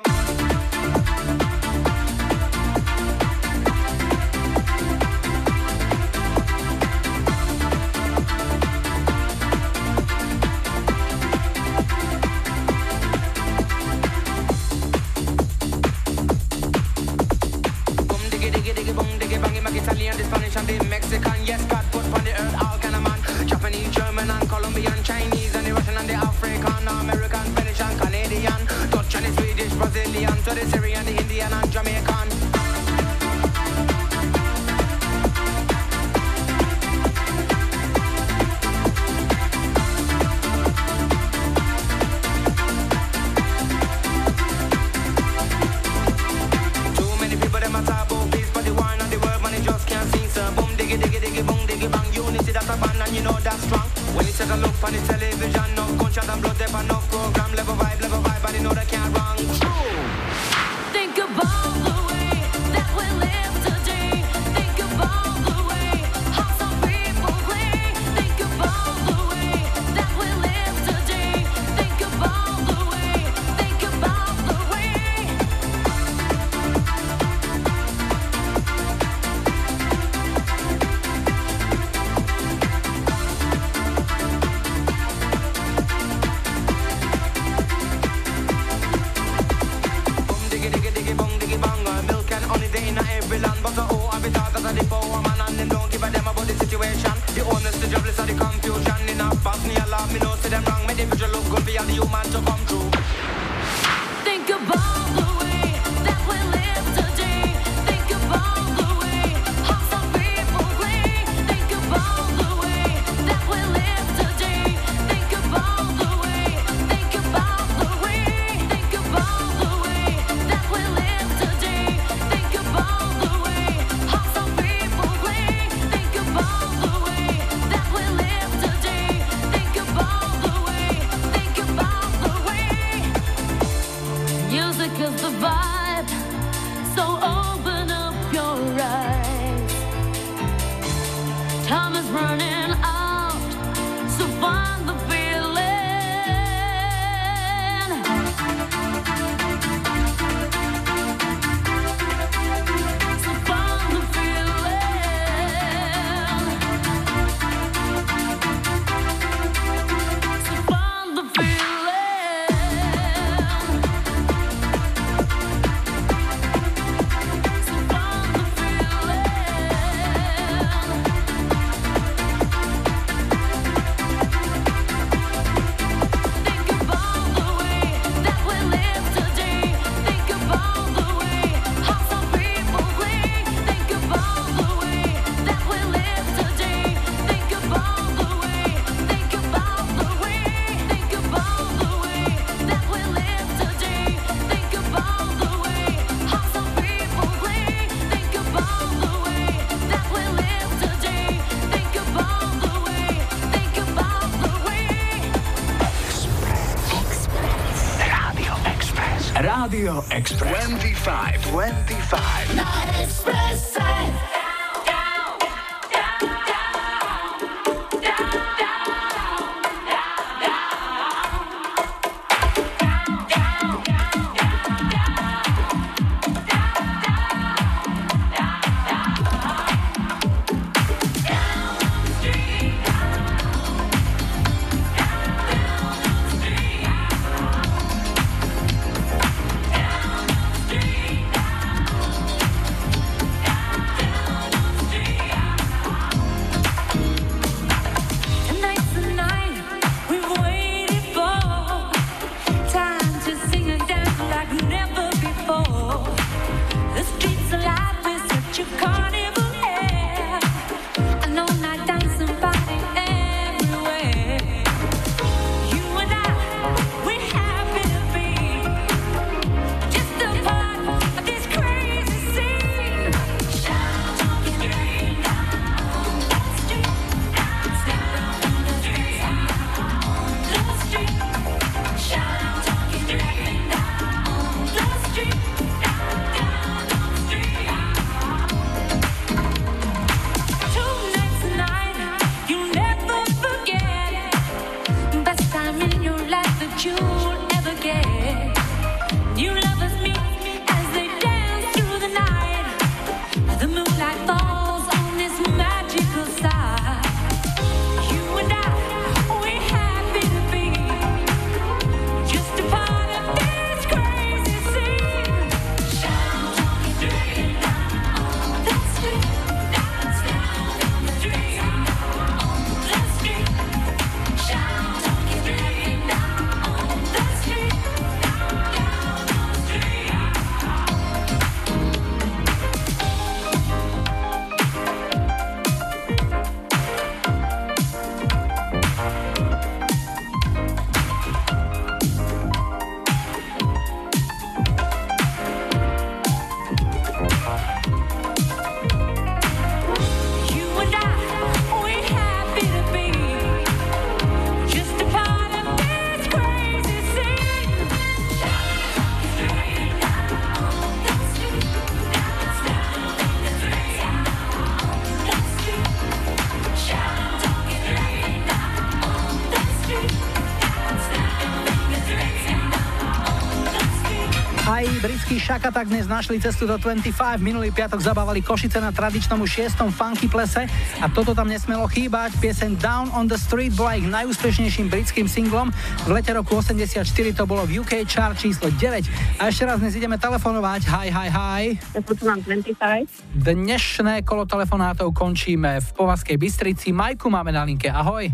Pesničky 375.30 375.46
Šaka 375.46 375.70
tak 375.70 375.86
dnes 375.86 376.10
našli 376.10 376.42
cestu 376.42 376.66
do 376.66 376.74
25. 376.74 377.38
Minulý 377.38 377.70
piatok 377.70 378.02
zabávali 378.02 378.42
Košice 378.42 378.82
na 378.82 378.90
tradičnom 378.90 379.38
6. 379.38 379.78
funky 379.94 380.26
plese 380.26 380.66
a 380.98 381.06
toto 381.06 381.38
tam 381.38 381.46
nesmelo 381.46 381.86
chýbať. 381.86 382.34
Pieseň 382.42 382.74
Down 382.74 383.14
on 383.14 383.30
the 383.30 383.38
Street 383.38 383.70
bola 383.78 383.94
ich 383.94 384.10
najúspešnejším 384.10 384.90
britským 384.90 385.30
singlom. 385.30 385.70
V 386.02 386.10
lete 386.10 386.34
roku 386.34 386.58
84 386.58 387.06
to 387.30 387.46
bolo 387.46 387.62
v 387.62 387.78
UK 387.78 388.02
chart 388.10 388.42
číslo 388.42 388.74
9. 388.74 389.38
A 389.38 389.54
ešte 389.54 389.70
raz 389.70 389.78
dnes 389.78 389.94
ideme 389.94 390.18
telefonovať. 390.18 390.90
Hi, 390.90 391.08
hi, 391.14 391.28
hi. 391.30 391.62
Ja 391.94 392.02
počúvam 392.02 392.42
25. 392.42 393.06
Dnešné 393.30 394.26
kolo 394.26 394.50
telefonátov 394.50 395.14
končíme 395.14 395.78
v 395.78 395.88
Povazkej 395.94 396.42
Bystrici. 396.42 396.90
Majku 396.90 397.30
máme 397.30 397.54
na 397.54 397.62
linke. 397.62 397.86
Ahoj. 397.86 398.26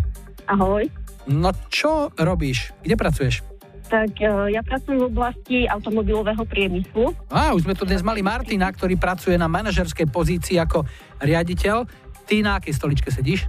Ahoj. 0.48 0.88
No 1.28 1.52
čo 1.68 2.08
robíš? 2.16 2.72
Kde 2.80 2.96
pracuješ? 2.96 3.45
Tak 3.86 4.18
e, 4.18 4.26
ja 4.50 4.62
pracujem 4.66 4.98
v 4.98 5.06
oblasti 5.06 5.56
automobilového 5.70 6.42
priemyslu. 6.42 7.14
Á, 7.30 7.54
už 7.54 7.70
sme 7.70 7.74
tu 7.78 7.86
dnes 7.86 8.02
mali 8.02 8.18
Martina, 8.18 8.66
ktorý 8.66 8.98
pracuje 8.98 9.38
na 9.38 9.46
manažerskej 9.46 10.10
pozícii 10.10 10.58
ako 10.58 10.82
riaditeľ. 11.22 11.86
Ty 12.26 12.34
na 12.42 12.58
akej 12.58 12.74
stoličke 12.74 13.14
sedíš? 13.14 13.46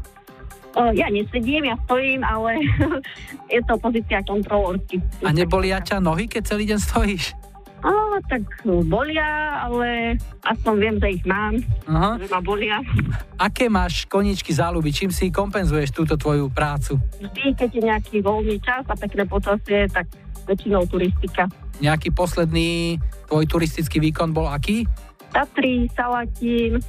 E, 0.77 0.93
Ja 0.93 1.09
nesedím, 1.09 1.65
ja 1.65 1.75
stojím, 1.89 2.21
ale 2.21 2.61
je 3.53 3.61
to 3.65 3.81
pozícia 3.81 4.21
kontrolorky. 4.21 5.01
A 5.25 5.33
nebolia 5.33 5.81
ťa 5.81 5.97
nohy, 5.97 6.29
keď 6.29 6.41
celý 6.45 6.69
deň 6.69 6.79
stojíš? 6.79 7.33
Á, 7.77 7.93
tak 8.25 8.41
bolia, 8.65 9.61
ale 9.69 10.17
aspoň 10.41 10.73
viem, 10.81 10.95
že 10.97 11.07
ich 11.13 11.23
mám, 11.29 11.53
Aha. 11.85 12.17
že 12.17 12.25
ma 12.25 12.41
bolia. 12.41 12.81
Aké 13.47 13.69
máš 13.69 14.09
koničky 14.09 14.49
záľuby? 14.49 14.89
Čím 14.89 15.13
si 15.13 15.29
kompenzuješ 15.29 15.93
túto 15.93 16.17
tvoju 16.17 16.49
prácu? 16.49 16.97
Vždy, 17.21 17.53
keď 17.53 17.69
je 17.69 17.81
nejaký 17.85 18.17
voľný 18.25 18.57
čas 18.65 18.81
a 18.89 18.97
pekné 18.97 19.29
počasie, 19.29 19.85
tak 19.93 20.09
väčšinou 20.47 20.87
turistika. 20.87 21.51
Nejaký 21.83 22.09
posledný 22.15 22.97
tvoj 23.27 23.45
turistický 23.45 23.99
výkon 24.01 24.33
bol 24.33 24.49
aký? 24.49 24.87
Tatry, 25.29 25.91
Salatín, 25.93 26.79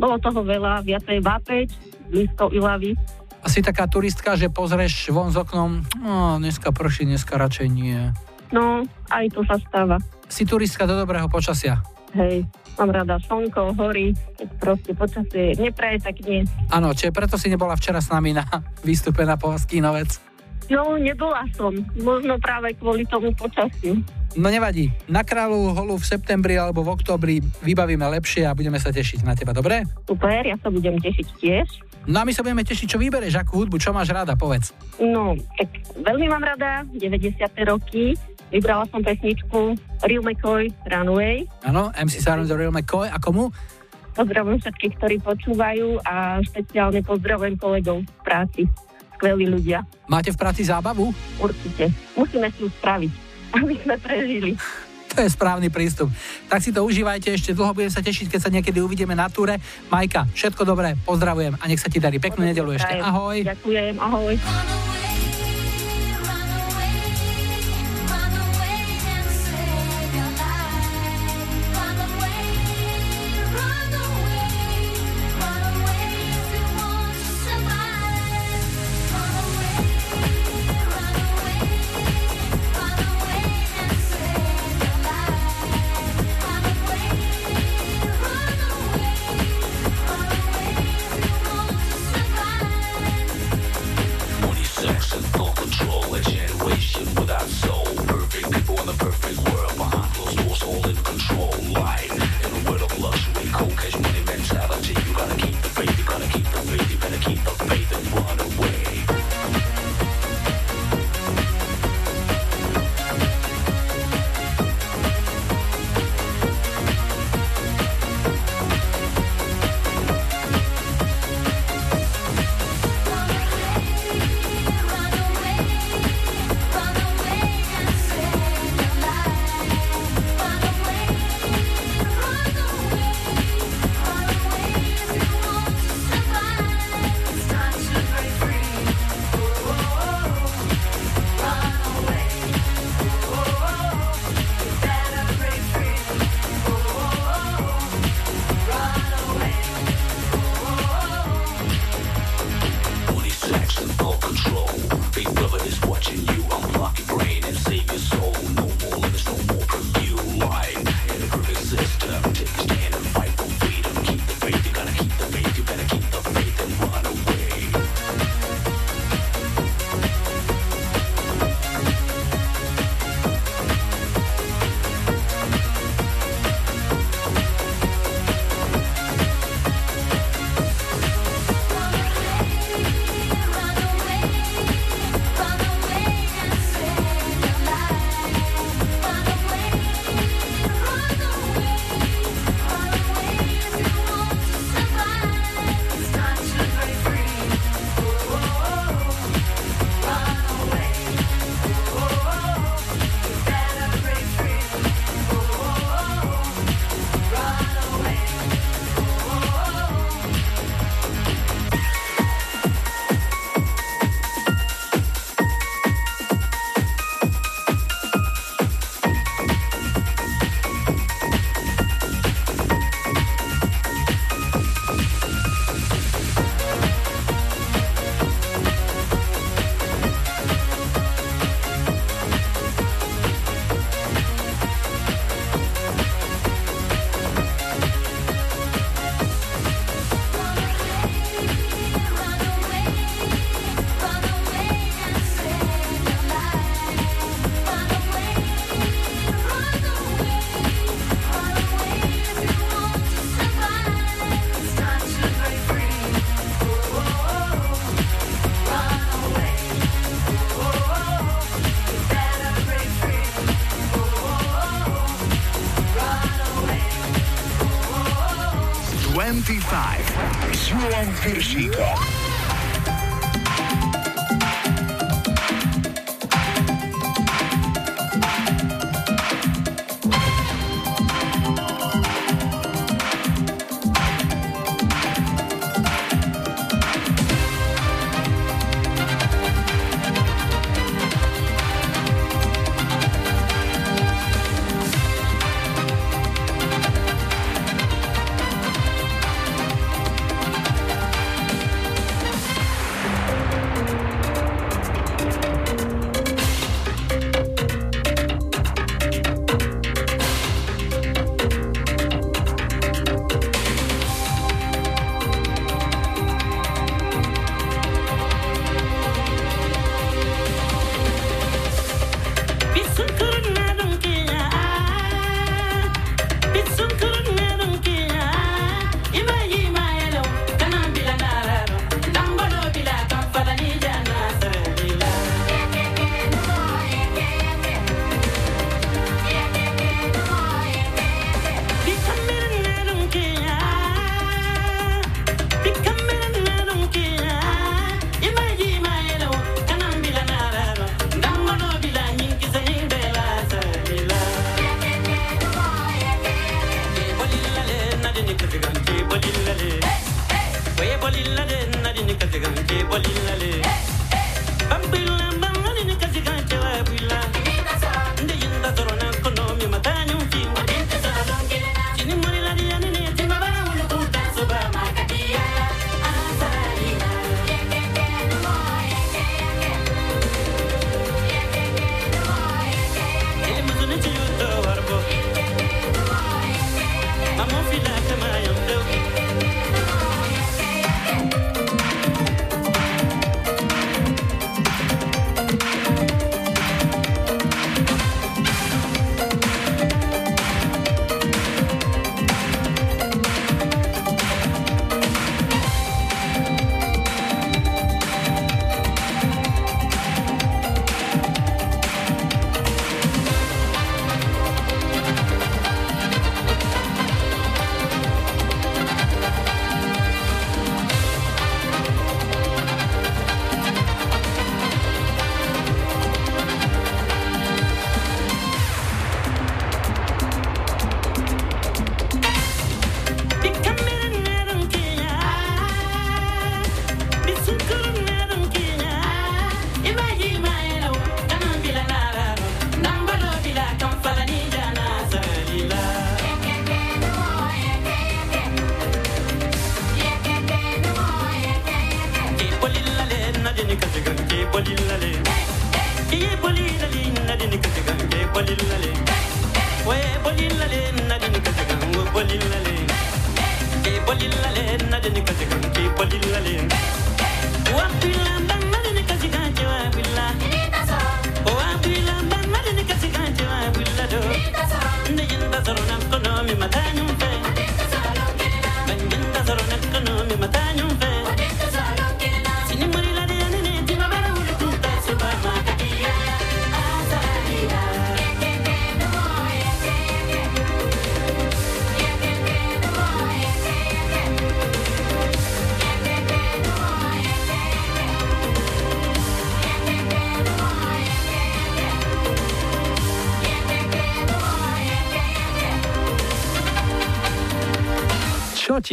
bolo 0.00 0.16
toho 0.18 0.40
veľa, 0.40 0.80
viacej 0.82 1.20
Vápeč, 1.20 1.70
blízko 2.08 2.48
Ilavy. 2.50 2.96
Asi 3.44 3.60
taká 3.60 3.84
turistka, 3.84 4.40
že 4.40 4.48
pozrieš 4.48 5.12
von 5.12 5.28
z 5.28 5.44
oknom, 5.44 5.84
no, 6.00 6.40
dneska 6.40 6.72
prší, 6.72 7.04
dneska 7.04 7.36
radšej 7.36 7.68
nie. 7.68 8.00
No, 8.48 8.80
aj 9.12 9.28
to 9.36 9.44
sa 9.44 9.60
stáva. 9.60 10.00
Si 10.32 10.48
turistka 10.48 10.88
do 10.88 10.96
dobrého 10.96 11.28
počasia. 11.28 11.84
Hej, 12.16 12.48
mám 12.78 12.94
rada 12.94 13.18
slnko, 13.26 13.74
hory, 13.76 14.14
keď 14.38 14.48
proste 14.56 14.92
počasie 14.96 15.58
nepraje, 15.60 16.00
tak 16.00 16.16
nie. 16.24 16.46
Áno, 16.72 16.94
čiže 16.96 17.12
preto 17.12 17.36
si 17.36 17.52
nebola 17.52 17.76
včera 17.76 18.00
s 18.00 18.08
nami 18.08 18.32
na 18.32 18.46
výstupe 18.88 19.26
na 19.28 19.36
Povazký 19.36 19.84
Novec. 19.84 20.33
No, 20.72 20.96
nebola 20.96 21.44
som. 21.56 21.74
Možno 22.00 22.40
práve 22.40 22.72
kvôli 22.80 23.04
tomu 23.08 23.32
počasiu. 23.36 24.00
No 24.34 24.50
nevadí, 24.50 24.90
na 25.06 25.22
kráľu 25.22 25.70
holu 25.78 25.94
v 25.94 26.08
septembri 26.10 26.58
alebo 26.58 26.82
v 26.82 26.90
oktobri 26.98 27.38
vybavíme 27.62 28.02
lepšie 28.18 28.42
a 28.42 28.56
budeme 28.56 28.82
sa 28.82 28.90
tešiť 28.90 29.22
na 29.22 29.38
teba, 29.38 29.54
dobre? 29.54 29.86
Super, 30.10 30.42
ja 30.42 30.58
sa 30.58 30.74
budem 30.74 30.98
tešiť 30.98 31.26
tiež. 31.38 31.68
No 32.10 32.20
a 32.20 32.26
my 32.26 32.34
sa 32.34 32.42
budeme 32.42 32.66
tešiť, 32.66 32.86
čo 32.90 32.98
vybereš, 32.98 33.38
akú 33.38 33.62
hudbu, 33.62 33.78
čo 33.78 33.94
máš 33.94 34.10
rada, 34.10 34.34
povedz. 34.34 34.74
No, 34.98 35.38
tak 35.54 35.70
veľmi 36.02 36.26
mám 36.26 36.42
rada 36.42 36.82
90. 36.90 37.40
roky. 37.62 38.18
Vybrala 38.50 38.84
som 38.90 39.00
pesničku 39.00 39.78
Real 40.02 40.22
McCoy 40.22 40.68
Runway. 40.90 41.46
Áno, 41.64 41.94
MC 41.94 42.22
The 42.22 42.58
Real 42.58 42.74
McCoy 42.74 43.08
a 43.08 43.18
komu? 43.22 43.54
Pozdravujem 44.14 44.62
všetkých, 44.62 44.94
ktorí 44.98 45.16
počúvajú 45.26 45.98
a 46.06 46.38
špeciálne 46.42 47.02
pozdravujem 47.02 47.58
kolegov 47.58 48.02
v 48.02 48.20
práci. 48.22 48.62
Skvelí 49.14 49.46
ľudia. 49.46 49.86
Máte 50.10 50.34
v 50.34 50.38
práci 50.38 50.66
zábavu? 50.66 51.14
Určite. 51.38 51.90
Musíme 52.18 52.50
si 52.52 52.66
ju 52.66 52.68
spraviť, 52.68 53.12
aby 53.56 53.74
sme 53.80 53.94
prežili. 54.02 54.50
To 55.14 55.22
je 55.22 55.30
správny 55.30 55.70
prístup. 55.70 56.10
Tak 56.50 56.58
si 56.58 56.74
to 56.74 56.82
užívajte, 56.82 57.30
ešte 57.30 57.54
dlho 57.54 57.70
budem 57.70 57.92
sa 57.94 58.02
tešiť, 58.02 58.34
keď 58.34 58.40
sa 58.42 58.50
niekedy 58.50 58.82
uvidíme 58.82 59.14
na 59.14 59.30
túre. 59.30 59.62
Majka, 59.86 60.26
všetko 60.34 60.66
dobré, 60.66 60.98
pozdravujem 61.06 61.54
a 61.54 61.64
nech 61.70 61.78
sa 61.78 61.86
ti 61.86 62.02
darí. 62.02 62.18
Peknú 62.18 62.42
nedelu 62.42 62.74
ešte. 62.74 62.98
Ahoj. 62.98 63.46
Ďakujem, 63.46 63.94
ahoj. 64.02 64.34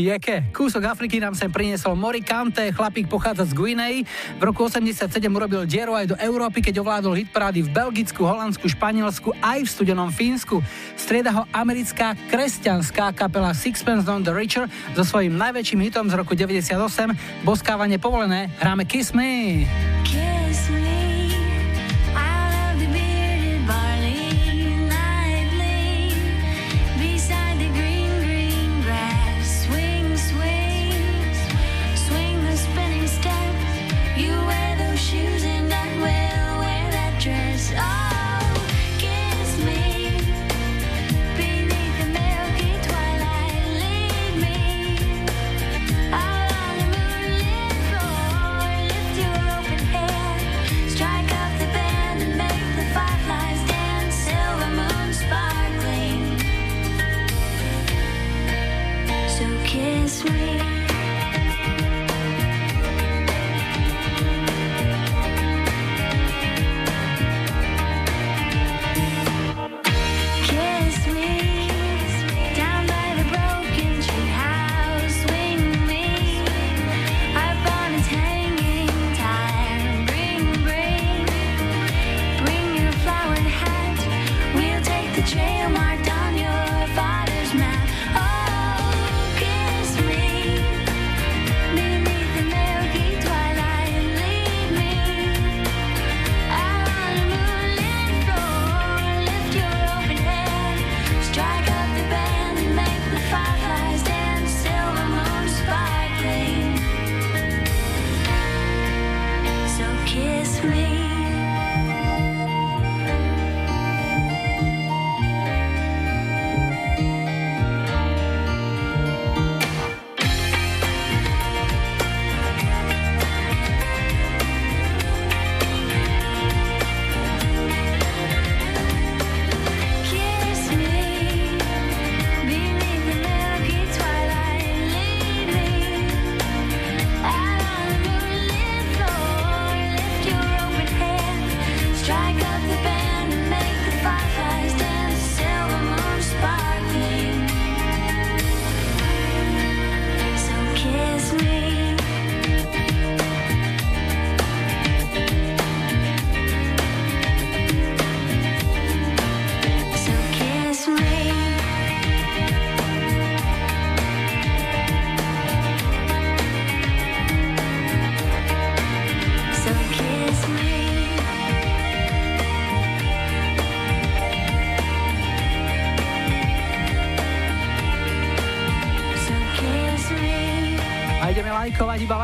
Jeke? 0.01 0.49
Kúsok 0.49 0.89
Afriky 0.89 1.21
nám 1.21 1.37
sem 1.37 1.53
priniesol 1.53 1.93
Mori 1.93 2.25
Kante, 2.25 2.73
chlapík 2.73 3.05
pochádza 3.05 3.45
z 3.45 3.53
Guinei. 3.53 4.01
V 4.39 4.41
roku 4.41 4.65
87 4.65 5.05
urobil 5.29 5.69
dieru 5.69 5.93
aj 5.93 6.15
do 6.15 6.17
Európy, 6.17 6.65
keď 6.65 6.81
ovládol 6.81 7.21
hitparády 7.21 7.61
v 7.61 7.69
Belgicku, 7.69 8.25
Holandsku, 8.25 8.65
Španielsku 8.65 9.37
aj 9.43 9.61
v 9.61 9.69
studenom 9.69 10.09
Fínsku. 10.09 10.63
Strieda 10.97 11.29
ho 11.29 11.43
americká 11.53 12.17
kresťanská 12.33 13.13
kapela 13.13 13.53
Sixpence 13.53 14.07
Don 14.07 14.25
the 14.25 14.33
Richer 14.33 14.65
so 14.97 15.05
svojím 15.05 15.37
najväčším 15.37 15.85
hitom 15.85 16.09
z 16.09 16.17
roku 16.17 16.33
98 16.33 17.45
Boskávanie 17.45 18.01
povolené, 18.01 18.49
hráme 18.57 18.87
Kiss 18.87 19.13
Me. 19.13 19.90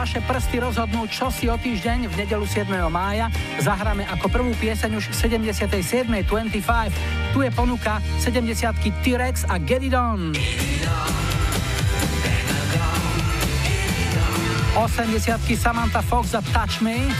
Vaše 0.07 0.23
prsty 0.23 0.63
rozhodnú, 0.63 1.03
čo 1.11 1.27
si 1.27 1.51
o 1.51 1.59
týždeň 1.59 2.07
v 2.07 2.13
nedelu 2.23 2.47
7. 2.47 2.63
mája 2.87 3.27
zahráme 3.59 4.07
ako 4.07 4.31
prvú 4.31 4.55
pieseň 4.55 4.95
už 4.95 5.11
v 5.11 5.35
77. 5.43 6.07
25. 6.07 7.35
Tu 7.35 7.43
je 7.43 7.51
ponuka 7.51 7.99
70 8.23 9.03
T-Rex 9.03 9.43
a 9.51 9.59
Get 9.59 9.83
It 9.83 9.91
On. 9.91 10.31
80 14.79 15.43
Samantha 15.59 15.99
Fox 15.99 16.31
a 16.31 16.41
Touch 16.55 16.79
Me. 16.79 17.11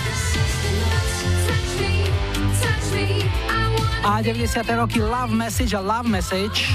A 4.00 4.24
90. 4.24 4.64
roky 4.80 5.04
Love 5.04 5.36
Message 5.36 5.76
a 5.76 5.84
Love 5.84 6.08
Message. 6.08 6.72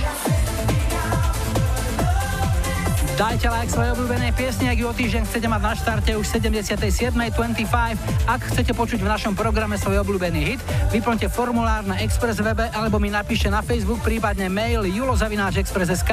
Dajte 3.23 3.55
like 3.55 3.71
svojej 3.71 3.95
obľúbenej 3.95 4.35
piesni, 4.35 4.67
ak 4.67 4.83
ju 4.83 4.87
o 4.91 4.91
týždeň 4.91 5.23
chcete 5.31 5.47
mať 5.47 5.63
na 5.63 5.73
štarte 5.79 6.11
už 6.19 6.27
77.25. 6.27 7.31
Ak 8.27 8.41
chcete 8.51 8.75
počuť 8.75 8.99
v 8.99 9.07
našom 9.07 9.39
programe 9.39 9.79
svoj 9.79 10.03
obľúbený 10.03 10.41
hit, 10.43 10.61
vyplňte 10.91 11.31
formulár 11.31 11.87
na 11.87 12.03
Express 12.03 12.43
webe 12.43 12.67
alebo 12.75 12.99
mi 12.99 13.15
napíšte 13.15 13.47
na 13.47 13.63
Facebook, 13.63 14.03
prípadne 14.03 14.51
mail 14.51 14.83
julozavináčexpress.sk. 14.91 16.11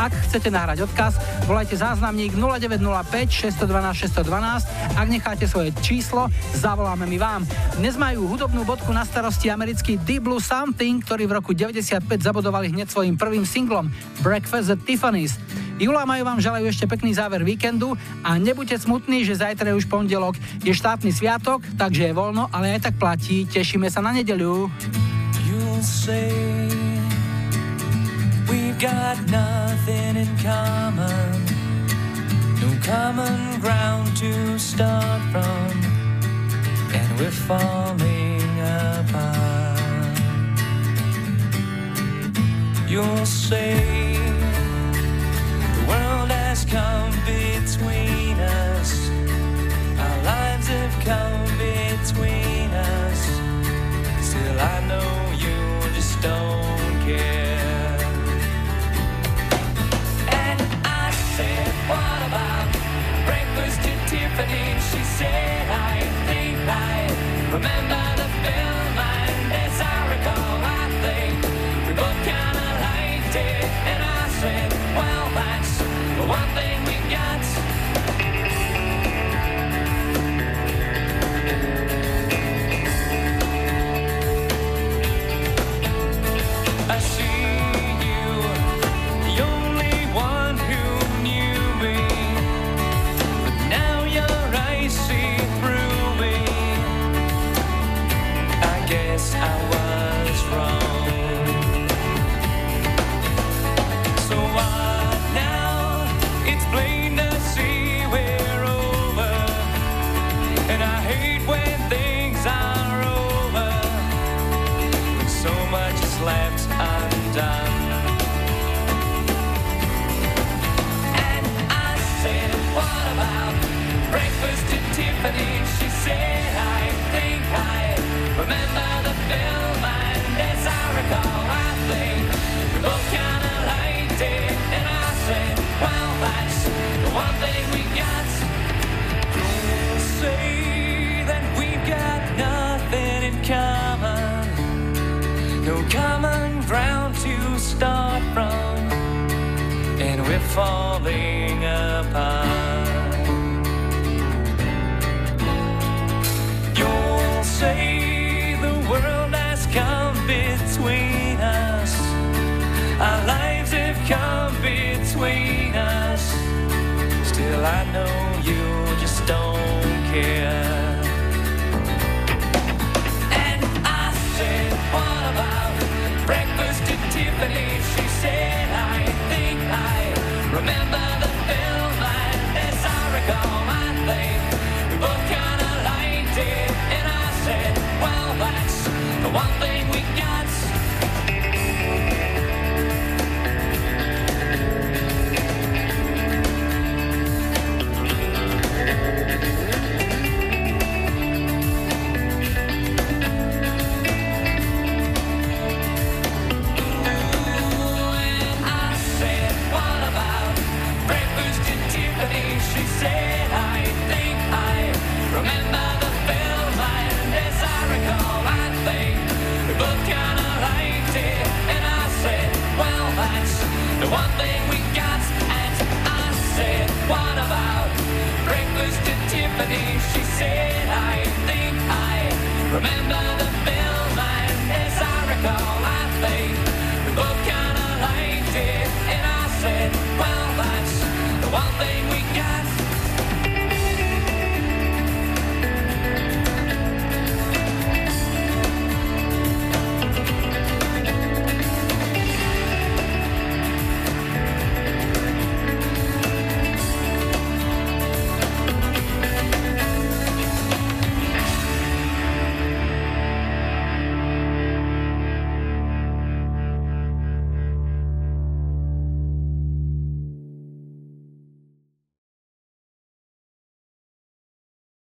Ak 0.00 0.12
chcete 0.24 0.48
nahrať 0.48 0.88
odkaz, 0.88 1.20
volajte 1.44 1.76
záznamník 1.76 2.32
0905 2.32 3.52
612 3.52 4.24
612. 4.24 4.96
Ak 4.96 5.06
necháte 5.12 5.44
svoje 5.44 5.76
číslo, 5.84 6.32
zavoláme 6.56 7.04
my 7.04 7.18
vám. 7.20 7.44
Dnes 7.76 8.00
majú 8.00 8.32
hudobnú 8.32 8.64
bodku 8.64 8.96
na 8.96 9.04
starosti 9.04 9.52
americký 9.52 10.00
Deep 10.08 10.24
Blue 10.24 10.40
Something, 10.40 11.04
ktorí 11.04 11.28
v 11.28 11.36
roku 11.36 11.52
95 11.52 12.00
zabodovali 12.24 12.72
hneď 12.72 12.88
svojim 12.88 13.20
prvým 13.20 13.44
singlom 13.44 13.92
Breakfast 14.24 14.72
at 14.72 14.80
Tiffany's. 14.88 15.36
Jula 15.76 16.08
majú 16.08 16.24
vám 16.24 16.40
želajú 16.40 16.72
ešte 16.72 16.88
pekný 16.88 17.12
záver 17.12 17.44
víkendu 17.44 17.94
a 18.24 18.40
nebuďte 18.40 18.88
smutní, 18.88 19.28
že 19.28 19.36
zajtra 19.36 19.70
je 19.70 19.78
už 19.78 19.86
pondelok. 19.92 20.40
Je 20.64 20.72
štátny 20.72 21.12
sviatok, 21.12 21.60
takže 21.76 22.08
je 22.08 22.16
voľno, 22.16 22.48
ale 22.48 22.80
aj 22.80 22.88
tak 22.88 22.94
platí. 22.96 23.44
Tešíme 23.44 23.92
sa 23.92 24.00
na 24.00 24.16
nedeľu. 24.16 24.72
Got 28.76 29.16
nothing 29.32 30.20
in 30.20 30.28
common, 30.36 31.32
no 32.60 32.68
common 32.84 33.58
ground 33.64 34.14
to 34.20 34.58
start 34.58 35.22
from, 35.32 35.72
and 36.92 37.08
we're 37.16 37.32
falling 37.32 38.60
apart. 38.60 39.80
You'll 42.86 43.24
say 43.24 44.15
come 46.68 47.12
between 47.24 48.38
us, 48.40 49.10
our 49.98 50.22
lives 50.24 50.66
have 50.68 51.04
come 51.04 51.44
between 51.58 52.70
us. 52.70 53.20
Still, 54.20 54.60
I 54.60 54.86
know 54.88 55.32
you 55.44 55.94
just 55.94 56.20
don't 56.22 57.00
care. 57.06 57.98
And 60.28 60.60
I 60.84 61.10
said, 61.36 61.68
What 61.90 62.20
about 62.28 62.72
breakfast? 63.26 63.80
She 64.92 65.02
said, 65.18 65.68
I 65.70 66.00
think 66.26 66.58
I 66.68 67.08
remember 67.52 68.02
the 68.20 68.28
film, 68.42 68.85